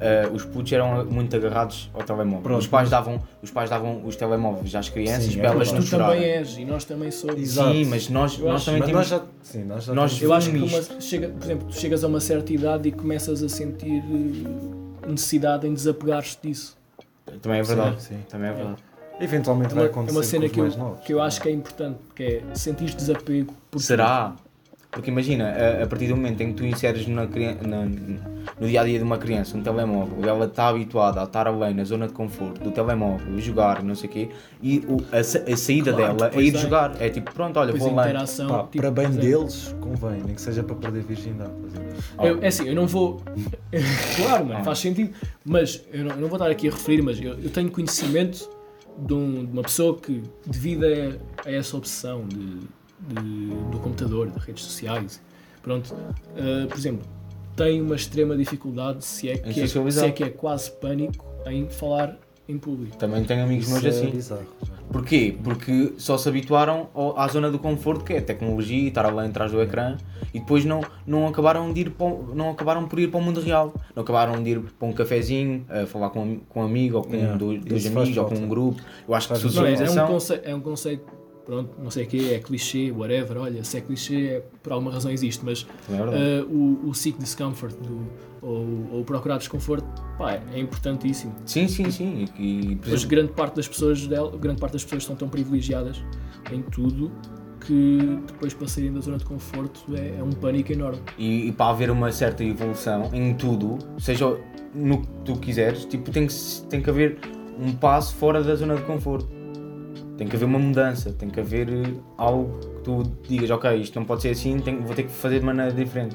eh, 0.00 0.28
os 0.32 0.44
putos 0.44 0.72
eram 0.72 1.04
muito 1.04 1.36
agarrados 1.36 1.90
ao 1.94 2.02
telemóvel. 2.02 2.42
Pronto, 2.42 2.58
os, 2.60 2.66
pais 2.66 2.84
mas- 2.84 2.90
davam, 2.90 3.22
os 3.42 3.50
pais 3.50 3.68
davam 3.70 4.02
os 4.04 4.16
telemóveis 4.16 4.74
às 4.74 4.88
crianças 4.88 5.26
Sim, 5.26 5.38
para 5.38 5.48
é 5.48 5.52
elas 5.52 5.58
Mas 5.58 5.72
não 5.72 5.80
tu 5.84 5.90
também 5.90 6.06
chorarem. 6.06 6.24
és 6.24 6.56
e 6.58 6.64
nós 6.64 6.84
também 6.84 7.10
somos. 7.10 7.36
Exato. 7.40 7.72
Sim, 7.72 7.84
mas 7.84 8.08
nós, 8.08 8.38
Eu 8.38 8.46
nós 8.46 8.54
acho- 8.56 8.64
também 8.66 8.80
Mas 8.80 8.88
temos. 8.90 9.10
nós 9.10 9.20
já. 9.20 9.26
Sim, 9.42 9.64
nós 9.64 9.84
já 9.84 9.94
nós- 9.94 10.10
temos- 10.12 10.22
Eu 10.22 10.32
acho 10.32 10.50
que 10.50 10.56
uma, 10.58 11.00
chega, 11.00 11.28
por 11.28 11.44
exemplo, 11.44 11.68
tu 11.68 11.74
chegas 11.76 12.02
a 12.04 12.06
uma 12.08 12.20
certa 12.20 12.52
idade 12.52 12.88
e 12.88 12.92
começas 12.92 13.42
a 13.42 13.48
sentir 13.48 14.02
eh, 15.04 15.06
necessidade 15.08 15.66
em 15.66 15.74
desapegar-te 15.74 16.38
disso. 16.42 16.76
Também 17.42 17.60
é 17.60 17.62
verdade. 17.62 18.02
Sim, 18.02 18.14
sim. 18.16 18.20
Também 18.28 18.50
é 18.50 18.52
verdade. 18.52 18.76
Eventualmente 19.20 19.72
É 19.72 19.74
vai 19.74 19.84
é 19.84 19.86
acontecer 19.88 20.16
uma 20.16 20.22
cena 20.24 20.48
com 20.48 20.62
os 20.62 20.74
que 20.74 20.80
eu, 20.80 20.96
que 21.04 21.12
eu 21.12 21.22
acho 21.22 21.40
que 21.42 21.48
é 21.48 21.52
importante, 21.52 21.98
que 22.16 22.22
é 22.22 22.42
sentir 22.54 22.94
desapego 22.94 23.54
por 23.70 23.80
Será? 23.80 24.34
Porque 24.90 25.08
imagina, 25.08 25.44
a, 25.50 25.84
a 25.84 25.86
partir 25.86 26.08
do 26.08 26.16
momento 26.16 26.40
em 26.42 26.48
que 26.48 26.54
tu 26.54 26.64
inseres 26.64 27.06
na, 27.06 27.22
na- 27.24 27.84
no 28.58 28.66
dia 28.66 28.80
a 28.80 28.84
dia 28.84 28.98
de 28.98 29.04
uma 29.04 29.18
criança 29.18 29.56
um 29.56 29.62
telemóvel, 29.62 30.28
ela 30.28 30.46
está 30.46 30.66
habituada 30.68 31.20
a 31.20 31.24
estar 31.24 31.46
além 31.46 31.72
na 31.74 31.84
zona 31.84 32.08
de 32.08 32.12
conforto 32.12 32.60
do 32.60 32.72
telemóvel, 32.72 33.38
jogar 33.38 33.82
não 33.84 33.94
sei 33.94 34.10
o 34.10 34.12
quê, 34.12 34.28
e 34.60 34.78
o- 34.88 34.96
a, 35.12 35.18
a 35.20 35.56
saída 35.56 35.92
Claro, 35.92 36.14
dela 36.16 36.30
é 36.34 36.40
ir 36.42 36.50
dá- 36.50 36.58
jogar. 36.58 37.00
É 37.02 37.08
tipo, 37.08 37.32
pronto, 37.32 37.56
olha, 37.58 37.72
Depois 37.72 37.84
vou 37.84 37.94
lá. 37.94 38.04
Pá, 38.48 38.64
tipo, 38.64 38.78
para 38.78 38.90
bem 38.90 39.04
exemplo, 39.06 39.20
deles, 39.28 39.76
convém, 39.80 40.22
nem 40.24 40.34
que 40.34 40.40
seja 40.42 40.64
para 40.64 40.74
perder 40.74 41.04
virgindade. 41.04 41.52
Eu, 42.20 42.42
é 42.42 42.48
assim, 42.48 42.66
eu 42.66 42.74
não 42.74 42.86
vou. 42.88 43.22
claro, 44.16 44.44
mano, 44.46 44.58
Ah. 44.60 44.64
faz 44.64 44.78
sentido. 44.80 45.12
Mas 45.44 45.84
eu 45.92 46.04
não, 46.04 46.10
eu 46.16 46.20
não 46.22 46.28
vou 46.28 46.36
estar 46.36 46.50
aqui 46.50 46.66
a 46.68 46.70
referir, 46.72 47.02
mas 47.02 47.20
eu, 47.20 47.34
eu 47.38 47.50
tenho 47.50 47.70
conhecimento 47.70 48.50
de, 48.98 49.14
um- 49.14 49.44
de 49.46 49.52
uma 49.52 49.62
pessoa 49.62 49.96
que, 49.96 50.20
devido 50.46 50.84
a, 50.84 51.48
a 51.48 51.52
essa 51.52 51.76
obsessão 51.76 52.24
de, 52.26 52.58
de- 53.08 53.70
do 53.70 53.78
computador, 53.78 54.28
de 54.30 54.38
redes 54.38 54.64
sociais, 54.64 55.20
pronto, 55.62 55.94
eh, 56.36 56.66
por 56.66 56.76
exemplo, 56.78 57.06
tem 57.56 57.80
uma 57.80 57.96
extrema 57.96 58.36
dificuldade, 58.36 59.04
se 59.04 59.28
é, 59.28 59.36
que 59.38 59.60
é, 59.60 59.66
se 59.66 60.04
é 60.06 60.10
que 60.10 60.24
é 60.24 60.28
quase 60.30 60.70
pânico, 60.72 61.24
em 61.46 61.68
falar 61.68 62.16
em 62.48 62.58
público. 62.58 62.96
Também 62.96 63.22
tenho 63.24 63.44
amigos 63.44 63.68
meus 63.68 63.84
é 63.84 63.88
assim. 63.88 64.10
bizarro, 64.10 64.46
já. 64.62 64.72
Porquê? 64.90 65.36
Porque 65.42 65.92
só 65.98 66.18
se 66.18 66.28
habituaram 66.28 66.88
ao- 66.92 67.16
à 67.18 67.28
zona 67.28 67.48
do 67.50 67.58
conforto 67.60 68.04
que 68.04 68.12
é 68.12 68.18
a 68.18 68.22
tecnologia 68.22 68.76
e 68.76 68.88
estar 68.88 69.08
lá 69.14 69.24
atrás 69.24 69.52
do 69.52 69.62
ecrã 69.62 69.96
e 70.34 70.40
depois 70.40 70.64
não, 70.64 70.80
não, 71.06 71.28
acabaram 71.28 71.72
de 71.72 71.80
ir 71.82 71.90
para, 71.90 72.08
não 72.34 72.50
acabaram 72.50 72.88
por 72.88 72.98
ir 72.98 73.08
para 73.08 73.20
o 73.20 73.22
mundo 73.22 73.40
real. 73.40 73.72
Não 73.94 74.02
acabaram 74.02 74.42
de 74.42 74.50
ir 74.50 74.60
para 74.60 74.88
um 74.88 74.92
cafezinho, 74.92 75.64
a 75.68 75.86
falar 75.86 76.10
com, 76.10 76.22
um- 76.24 76.40
com 76.48 76.60
um 76.60 76.64
amigo 76.64 76.96
ou 76.98 77.04
com 77.04 77.14
Yeah, 77.14 77.36
dois, 77.36 77.64
dois 77.64 77.86
amigos 77.86 78.16
ou 78.16 78.24
com 78.24 78.34
um 78.34 78.48
grupo. 78.48 78.82
Eu 79.06 79.14
acho 79.14 79.28
que 79.28 79.54
Não, 79.54 79.64
é, 79.64 79.74
é, 79.74 79.90
um 79.90 80.06
conceito, 80.06 80.48
é 80.48 80.54
um 80.56 80.60
conceito, 80.60 81.04
pronto, 81.50 81.74
não 81.82 81.90
sei 81.90 82.04
o 82.04 82.06
que 82.06 82.32
é 82.32 82.38
clichê, 82.38 82.92
whatever, 82.92 83.38
olha, 83.38 83.64
se 83.64 83.76
é 83.76 83.80
clichê, 83.80 84.26
é, 84.28 84.42
por 84.62 84.72
alguma 84.72 84.92
razão 84.92 85.10
existe, 85.10 85.44
mas 85.44 85.66
é 85.90 86.38
eh, 86.38 86.44
o, 86.44 86.88
o 86.88 86.94
seek 86.94 87.18
discomfort 87.18 87.74
do, 87.74 88.06
ou, 88.40 88.88
ou 88.92 89.04
procurar 89.04 89.36
desconforto, 89.36 89.84
pá, 90.16 90.40
é 90.54 90.60
importantíssimo. 90.60 91.34
Sim, 91.44 91.66
sim, 91.66 91.90
sim. 91.90 92.24
E, 92.38 92.74
e, 92.74 92.80
Mas 92.88 93.02
grande 93.02 93.32
parte 93.32 93.56
das 93.56 93.66
pessoas 93.66 94.06
dela, 94.06 94.30
grande 94.38 94.60
parte 94.60 94.74
das 94.74 94.84
pessoas 94.84 95.02
estão 95.02 95.16
tão 95.16 95.28
privilegiadas 95.28 96.00
em 96.52 96.62
tudo 96.62 97.10
que 97.66 97.98
depois 98.28 98.54
para 98.54 98.68
saírem 98.68 98.92
da 98.92 99.00
zona 99.00 99.18
de 99.18 99.24
conforto 99.24 99.80
é, 99.96 100.20
é 100.20 100.22
um 100.22 100.30
pânico 100.30 100.72
enorme. 100.72 101.02
e, 101.18 101.48
e 101.48 101.52
para 101.52 101.72
haver 101.72 101.90
uma 101.90 102.12
certa 102.12 102.44
evolução 102.44 103.10
em 103.12 103.34
tudo, 103.34 103.76
seja 103.98 104.38
no 104.72 105.02
que 105.02 105.08
tu 105.24 105.36
quiseres, 105.36 105.84
tipo, 105.84 106.12
tem 106.12 106.28
que, 106.28 106.34
tem 106.70 106.80
que 106.80 106.88
haver 106.88 107.18
um 107.58 107.72
passo 107.72 108.14
fora 108.14 108.40
da 108.40 108.54
zona 108.54 108.76
de 108.76 108.82
conforto. 108.82 109.39
Tem 110.20 110.28
que 110.28 110.36
haver 110.36 110.44
uma 110.44 110.58
mudança, 110.58 111.10
tem 111.14 111.30
que 111.30 111.40
haver 111.40 111.66
eh, 111.70 111.94
algo 112.18 112.58
que 112.60 112.66
tu 112.84 113.02
digas, 113.26 113.48
ok, 113.48 113.74
isto 113.80 113.98
não 113.98 114.04
pode 114.04 114.20
ser 114.20 114.28
assim, 114.28 114.58
tenho- 114.60 114.82
vou 114.82 114.94
ter 114.94 115.04
que 115.04 115.08
fazer 115.10 115.40
de 115.40 115.46
maneira 115.46 115.72
diferente. 115.72 116.14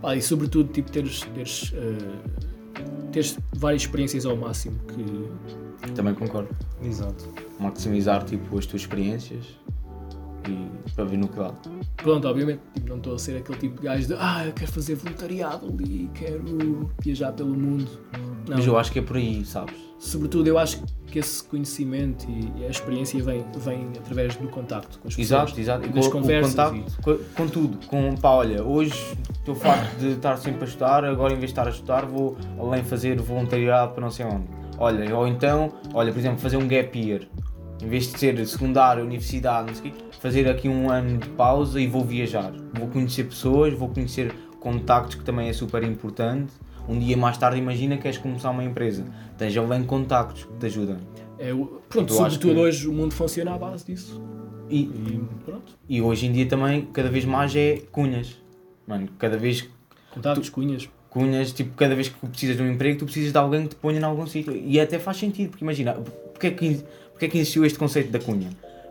Pá, 0.00 0.14
e 0.14 0.22
sobretudo 0.22 0.72
tipo, 0.72 0.88
teres, 0.92 1.22
teres, 1.34 1.72
eh, 1.74 2.78
teres 3.10 3.36
várias 3.56 3.82
experiências 3.82 4.24
ao 4.26 4.36
máximo 4.36 4.78
que 4.86 5.92
Também 5.96 6.14
concordo. 6.14 6.50
Exato. 6.84 7.28
Maximizar 7.58 8.22
tipo, 8.24 8.56
as 8.56 8.64
tuas 8.64 8.82
experiências 8.82 9.44
e 10.48 10.92
para 10.94 11.02
ver 11.04 11.16
no 11.16 11.26
que 11.26 11.36
dá. 11.36 11.52
Pronto, 11.96 12.28
obviamente, 12.28 12.60
tipo, 12.72 12.88
não 12.90 12.98
estou 12.98 13.16
a 13.16 13.18
ser 13.18 13.38
aquele 13.38 13.58
tipo 13.58 13.80
de 13.80 13.88
gajo 13.88 14.06
de 14.06 14.14
ah, 14.20 14.46
eu 14.46 14.52
quero 14.52 14.70
fazer 14.70 14.94
voluntariado 14.94 15.66
ali, 15.66 16.08
quero 16.14 16.88
viajar 17.02 17.32
pelo 17.32 17.56
mundo. 17.56 17.90
Não, 18.48 18.56
Mas 18.56 18.64
eu 18.68 18.78
acho 18.78 18.92
que 18.92 19.00
é 19.00 19.02
por 19.02 19.16
aí, 19.16 19.44
sabes? 19.44 19.74
Sobretudo 20.02 20.48
eu 20.48 20.58
acho 20.58 20.82
que 21.06 21.18
esse 21.18 21.44
conhecimento 21.44 22.26
e, 22.28 22.60
e 22.60 22.66
a 22.66 22.68
experiência 22.68 23.22
vem, 23.22 23.44
vem 23.56 23.88
através 23.96 24.34
do 24.34 24.48
contacto 24.48 24.98
com 24.98 25.08
as 25.08 25.14
pessoas. 25.14 25.50
Exato, 25.50 25.60
exato. 25.60 25.86
E 25.86 25.88
das 25.90 26.08
com, 26.08 26.18
o 26.18 26.20
conversas 26.20 26.54
contacto, 26.54 27.02
com, 27.02 27.18
com 27.36 27.48
tudo. 27.48 27.86
Com, 27.86 28.16
pá, 28.16 28.30
olha, 28.30 28.64
hoje 28.64 28.94
estou 29.32 29.54
farto 29.54 29.96
de 29.98 30.12
estar 30.12 30.36
sempre 30.38 30.64
a 30.64 30.66
estudar, 30.66 31.04
agora 31.04 31.32
em 31.32 31.36
vez 31.36 31.50
de 31.50 31.52
estar 31.52 31.66
a 31.66 31.70
estudar 31.70 32.04
vou 32.06 32.36
além 32.58 32.82
fazer 32.82 33.20
voluntariado 33.20 33.92
para 33.92 34.00
não 34.00 34.10
sei 34.10 34.26
onde. 34.26 34.46
Olha, 34.78 35.16
ou 35.16 35.28
então, 35.28 35.72
olha, 35.94 36.10
por 36.12 36.18
exemplo, 36.18 36.38
fazer 36.38 36.56
um 36.56 36.66
gap 36.66 36.98
year. 36.98 37.22
Em 37.80 37.88
vez 37.88 38.10
de 38.10 38.18
ser 38.18 38.44
secundário, 38.46 39.04
universidade, 39.04 39.68
não 39.68 39.74
sei 39.74 39.90
o 39.90 39.94
quê, 39.94 40.00
fazer 40.18 40.48
aqui 40.48 40.68
um 40.68 40.90
ano 40.90 41.18
de 41.18 41.28
pausa 41.30 41.80
e 41.80 41.86
vou 41.86 42.04
viajar. 42.04 42.52
Vou 42.76 42.88
conhecer 42.88 43.24
pessoas, 43.24 43.74
vou 43.74 43.88
conhecer 43.88 44.34
contactos 44.58 45.16
que 45.16 45.24
também 45.24 45.48
é 45.48 45.52
super 45.52 45.82
importante. 45.84 46.52
Um 46.88 46.98
dia 46.98 47.16
mais 47.16 47.36
tarde 47.38 47.58
imagina 47.58 47.96
que 47.96 48.02
queres 48.02 48.18
começar 48.18 48.50
uma 48.50 48.64
empresa. 48.64 49.04
Tens 49.38 49.56
além 49.56 49.84
contactos 49.84 50.44
que 50.44 50.52
te 50.54 50.66
ajudam. 50.66 50.98
É, 51.38 51.52
o- 51.52 51.80
pronto, 51.88 52.12
sobretudo 52.12 52.54
que- 52.54 52.60
hoje 52.60 52.88
o 52.88 52.92
mundo 52.92 53.12
funciona 53.14 53.54
à 53.54 53.58
base 53.58 53.84
disso. 53.86 54.20
E, 54.68 54.80
E 54.82 55.20
pronto, 55.44 55.76
E 55.88 56.00
hoje 56.00 56.26
em 56.26 56.32
dia 56.32 56.46
também, 56.46 56.86
cada 56.92 57.08
vez 57.10 57.24
mais 57.24 57.54
é 57.54 57.82
cunhas. 57.92 58.36
Mano, 58.86 59.08
cada 59.18 59.36
vez 59.36 59.68
contactos, 60.12 60.48
cunhas. 60.48 60.88
cunhas, 61.10 61.52
tipo, 61.52 61.74
cada 61.76 61.94
vez 61.94 62.08
que 62.08 62.26
precisas 62.26 62.56
de 62.56 62.62
um 62.62 62.70
emprego, 62.72 62.98
tu 62.98 63.04
precisas 63.04 63.32
de 63.32 63.38
alguém 63.38 63.62
que 63.62 63.68
te 63.70 63.76
ponha 63.76 63.98
em 64.00 64.02
algum 64.02 64.26
sítio. 64.26 64.56
E 64.56 64.80
até 64.80 64.98
faz 64.98 65.18
sentido, 65.18 65.50
porque 65.50 65.64
imagina, 65.64 65.92
porque 66.32 66.46
é 66.46 66.50
que, 66.50 66.80
porque 67.12 67.26
é 67.26 67.28
que 67.28 67.38
existiu 67.38 67.64
este 67.66 67.78
conceito 67.78 68.10
da 68.10 68.18
cunha? 68.18 68.48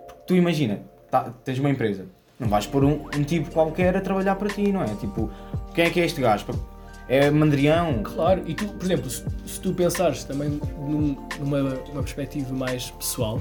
Porque 0.08 0.22
tu 0.28 0.36
imagina, 0.36 0.82
tá, 1.10 1.34
tens 1.44 1.58
uma 1.60 1.70
empresa, 1.70 2.06
não 2.40 2.48
vais 2.48 2.68
pôr 2.68 2.84
um, 2.84 3.06
um 3.18 3.24
tipo 3.24 3.50
qualquer 3.52 3.98
a 3.98 4.02
trabalhar 4.02 4.36
para 4.36 4.50
ti, 4.50 4.72
não 4.72 4.84
é? 4.84 4.88
Tipo, 4.96 5.32
quem 5.74 5.86
é 5.86 5.90
que 5.90 6.00
é 6.00 6.06
este 6.06 6.22
gajo? 6.22 6.46
É 7.14 7.30
mandrião? 7.30 8.02
Claro, 8.04 8.42
e 8.46 8.54
tu, 8.54 8.66
por 8.68 8.86
exemplo, 8.86 9.10
se, 9.10 9.24
se 9.46 9.60
tu 9.60 9.74
pensares 9.74 10.24
também 10.24 10.62
num- 10.80 11.18
numa 11.40 11.60
uma 11.92 12.02
perspectiva 12.02 12.54
mais 12.54 12.90
pessoal, 12.92 13.38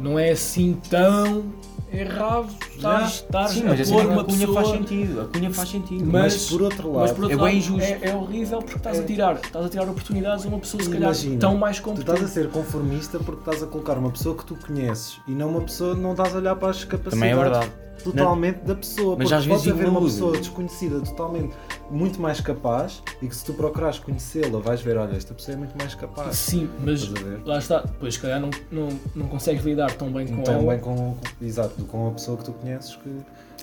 não 0.00 0.18
é 0.18 0.30
assim 0.30 0.78
tão 0.88 1.44
errado 1.92 2.48
estás, 2.74 3.12
estás 3.14 3.50
Sim, 3.52 3.62
a 3.62 3.68
mas 3.68 3.80
assim, 3.80 3.94
a 3.94 4.04
uma 4.06 4.24
cunha 4.24 4.46
pessoa... 4.46 4.54
faz 4.64 4.68
sentido, 4.78 5.20
a 5.20 5.24
cunha 5.26 5.50
faz 5.52 5.68
sentido. 5.68 6.04
Mas, 6.06 6.32
Mas, 6.34 6.46
por 6.48 6.62
outro 6.62 6.92
lado, 6.92 7.14
por 7.14 7.24
outro 7.24 7.38
é 7.38 7.42
lado, 7.42 7.50
bem 7.50 7.58
injusto. 7.58 7.82
É, 7.82 7.98
é 8.02 8.14
horrível 8.16 8.58
porque 8.60 8.76
estás 8.76 8.98
a 8.98 9.02
tirar, 9.04 9.34
estás 9.36 9.66
a 9.66 9.68
tirar 9.68 9.88
oportunidades 9.88 10.44
a 10.46 10.48
uma 10.48 10.58
pessoa 10.58 10.82
se 10.82 10.88
calhar 10.88 11.02
Imagina, 11.04 11.38
tão 11.38 11.56
mais 11.56 11.76
tu 11.76 11.82
competente. 11.82 12.10
estás 12.12 12.30
a 12.30 12.32
ser 12.32 12.48
conformista 12.50 13.18
porque 13.18 13.40
estás 13.40 13.62
a 13.62 13.66
colocar 13.66 13.98
uma 13.98 14.10
pessoa 14.10 14.34
que 14.36 14.44
tu 14.46 14.56
conheces 14.56 15.20
e 15.28 15.32
não 15.32 15.50
uma 15.50 15.60
pessoa, 15.60 15.94
não 15.94 16.12
estás 16.12 16.34
a 16.34 16.38
olhar 16.38 16.56
para 16.56 16.70
as 16.70 16.82
capacidades 16.84 17.18
Também 17.20 17.30
é 17.30 17.36
verdade. 17.36 17.70
Totalmente 18.02 18.58
da 18.64 18.74
pessoa. 18.74 19.16
Mas 19.16 19.24
porque 19.28 19.34
às 19.34 19.44
vezes 19.46 19.62
pode 19.64 19.70
haver 19.78 19.88
uma 19.88 20.00
pessoa 20.02 20.36
desconhecida 20.36 21.00
totalmente 21.00 21.54
muito 21.90 22.20
mais 22.20 22.40
capaz 22.40 23.02
e 23.22 23.26
que 23.28 23.34
se 23.36 23.44
tu 23.44 23.52
procurares 23.54 23.98
conhecê-la 23.98 24.58
vais 24.60 24.80
ver, 24.80 24.96
olha, 24.96 25.16
esta 25.16 25.34
pessoa 25.34 25.54
é 25.54 25.58
muito 25.58 25.76
mais 25.78 25.94
capaz. 25.94 26.36
Sim, 26.36 26.68
mas 26.84 27.08
lá 27.44 27.58
está, 27.58 27.84
pois 28.00 28.14
se 28.14 28.20
calhar 28.20 28.40
não, 28.40 28.50
não, 28.70 28.88
não 29.14 29.26
consegues 29.28 29.64
lidar 29.64 29.92
tão 29.92 30.10
bem 30.10 30.26
com 30.26 30.40
Então 30.40 30.54
ela. 30.54 30.72
bem 30.72 30.78
com, 30.80 30.94
com- 31.14 31.44
exato, 31.44 31.84
com 31.84 32.08
a 32.08 32.10
pessoa 32.12 32.36
que 32.38 32.44
tu 32.44 32.52
conheces 32.52 32.96
que 32.96 33.08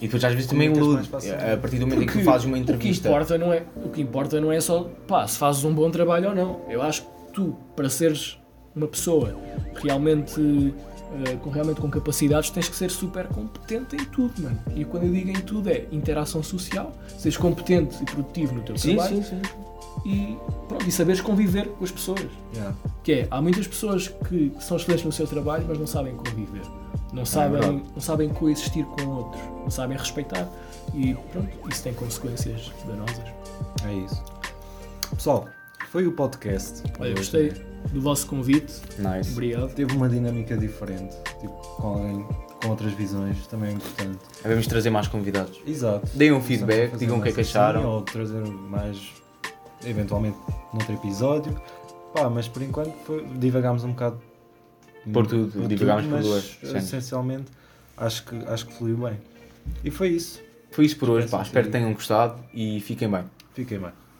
E 0.01 0.05
depois 0.07 0.23
às 0.23 0.33
vezes 0.33 0.49
também 0.49 0.71
ilude. 0.73 1.07
facilmente. 1.07 1.43
A 1.51 1.57
partir 1.57 1.77
do 1.79 1.87
momento 1.87 2.03
em 2.03 2.05
que 2.05 2.11
tu 2.11 2.15
Porque 2.15 2.25
fazes 2.31 2.45
uma 2.45 2.53
O 2.53 2.55
que, 2.55 2.61
entrevista. 2.71 3.07
importa 3.07 3.37
não 3.37 3.53
é, 3.53 3.63
o 3.75 3.89
que 3.89 4.01
importa 4.01 4.39
não 4.41 4.51
é 4.51 4.59
só 4.61 4.89
pá, 5.07 5.27
se 5.27 5.37
fazes 5.37 5.63
um 5.63 5.73
bom 5.73 5.89
trabalho 5.91 6.29
ou 6.29 6.35
não. 6.35 6.61
Eu 6.69 6.81
acho 6.81 7.01
que 7.03 7.07
tu, 7.33 7.55
para 7.75 7.89
seres 7.89 8.37
uma 8.75 8.87
pessoa 8.87 9.35
realmente 9.81 10.73
eh, 11.25 11.35
com, 11.37 11.49
realmente 11.49 11.79
com 11.79 11.89
capacidades, 11.89 12.49
tens 12.49 12.67
que 12.67 12.75
ser 12.75 12.89
super 12.89 13.27
competente 13.27 13.95
em 13.95 14.05
tudo, 14.05 14.41
mano. 14.41 14.59
E 14.75 14.83
quando 14.83 15.03
eu 15.03 15.11
digo 15.11 15.29
em 15.29 15.41
tudo 15.41 15.69
é 15.69 15.85
interação 15.91 16.41
social, 16.41 16.91
seres 17.17 17.37
competente 17.37 18.01
e 18.01 18.05
produtivo 18.05 18.55
no 18.55 18.61
teu 18.61 18.77
Sim, 18.77 18.95
trabalho 18.95 19.23
sim, 19.23 19.23
sim. 19.23 19.41
E, 20.05 20.37
pronto, 20.67 20.87
e 20.87 20.91
saberes 20.91 21.21
conviver 21.21 21.67
com 21.69 21.83
as 21.83 21.91
pessoas. 21.91 22.25
yeah. 22.53 22.75
Que 23.03 23.11
é, 23.13 23.27
há 23.29 23.39
muitas 23.41 23.67
pessoas 23.67 24.07
que 24.07 24.51
são 24.59 24.75
excelentes 24.77 25.05
no 25.05 25.11
seu 25.11 25.27
trabalho, 25.27 25.65
mas 25.67 25.77
não 25.77 25.85
sabem 25.85 26.15
conviver. 26.15 26.63
Não 27.13 27.25
sabem, 27.25 27.61
verdade. 27.61 27.83
não 27.93 28.01
sabem 28.01 28.29
coexistir 28.29 28.83
com 28.85 29.05
outros. 29.07 29.41
Não 29.61 29.69
sabem 29.69 29.95
respeitar. 29.95 30.49
E 30.95 31.13
pronto, 31.31 31.69
isso 31.69 31.83
tem 31.83 31.93
consequências 31.93 32.71
danosas. 32.87 33.23
é 33.85 33.93
isso. 33.93 34.23
Pessoal, 35.11 35.47
foi 35.93 36.07
o 36.07 36.11
podcast. 36.11 36.81
Olha, 36.97 37.11
Hoje, 37.11 37.17
gostei 37.17 37.51
né? 37.51 37.57
do 37.93 38.01
vosso 38.01 38.25
convite. 38.25 38.73
Nice. 38.97 39.31
Obrigado. 39.31 39.75
Teve 39.75 39.95
uma 39.95 40.09
dinâmica 40.09 40.57
diferente, 40.57 41.15
tipo, 41.39 41.53
com 41.53 41.87
alguém 41.87 42.25
com 42.59 42.69
outras 42.69 42.93
visões, 42.93 43.45
também 43.45 43.69
é 43.69 43.73
importante. 43.73 44.17
Vamos 44.43 44.65
trazer 44.65 44.89
mais 44.89 45.07
convidados. 45.07 45.61
Exato. 45.67 46.09
Deem 46.15 46.31
um 46.31 46.41
feedback, 46.41 46.97
digam 46.97 47.19
o 47.19 47.21
que 47.21 47.29
é 47.29 47.31
que 47.31 47.37
mais 47.37 47.47
assim, 47.47 47.57
acharam. 47.59 47.85
Ou 47.87 48.01
trazer 48.01 48.43
mais, 48.43 48.97
eventualmente, 49.85 50.37
noutro 50.73 50.95
episódio. 50.95 51.61
Pá, 52.11 52.27
mas 52.27 52.47
por 52.47 52.63
enquanto 52.63 52.95
foi, 53.05 53.23
divagámos 53.35 53.83
um 53.83 53.91
bocado. 53.91 54.19
Por 55.11 55.27
tudo, 55.27 55.67
divagámos 55.67 56.05
por 56.05 56.11
mas 56.11 56.25
duas 56.25 56.57
essencialmente 56.63 57.51
acho 57.97 58.23
que, 58.25 58.35
acho 58.47 58.65
que 58.65 58.73
fluiu 58.73 58.97
bem. 58.97 59.19
E 59.83 59.91
foi 59.91 60.09
isso. 60.09 60.41
Foi 60.71 60.85
isso 60.85 60.97
por 60.97 61.09
hoje, 61.09 61.25
Espero 61.25 61.43
pá. 61.43 61.45
Espero 61.45 61.65
que 61.67 61.71
tenham 61.71 61.93
gostado 61.93 62.43
e 62.51 62.79
fiquem 62.79 63.11
bem. 63.11 63.25
Fiquem 63.53 63.77
bem. 63.77 63.91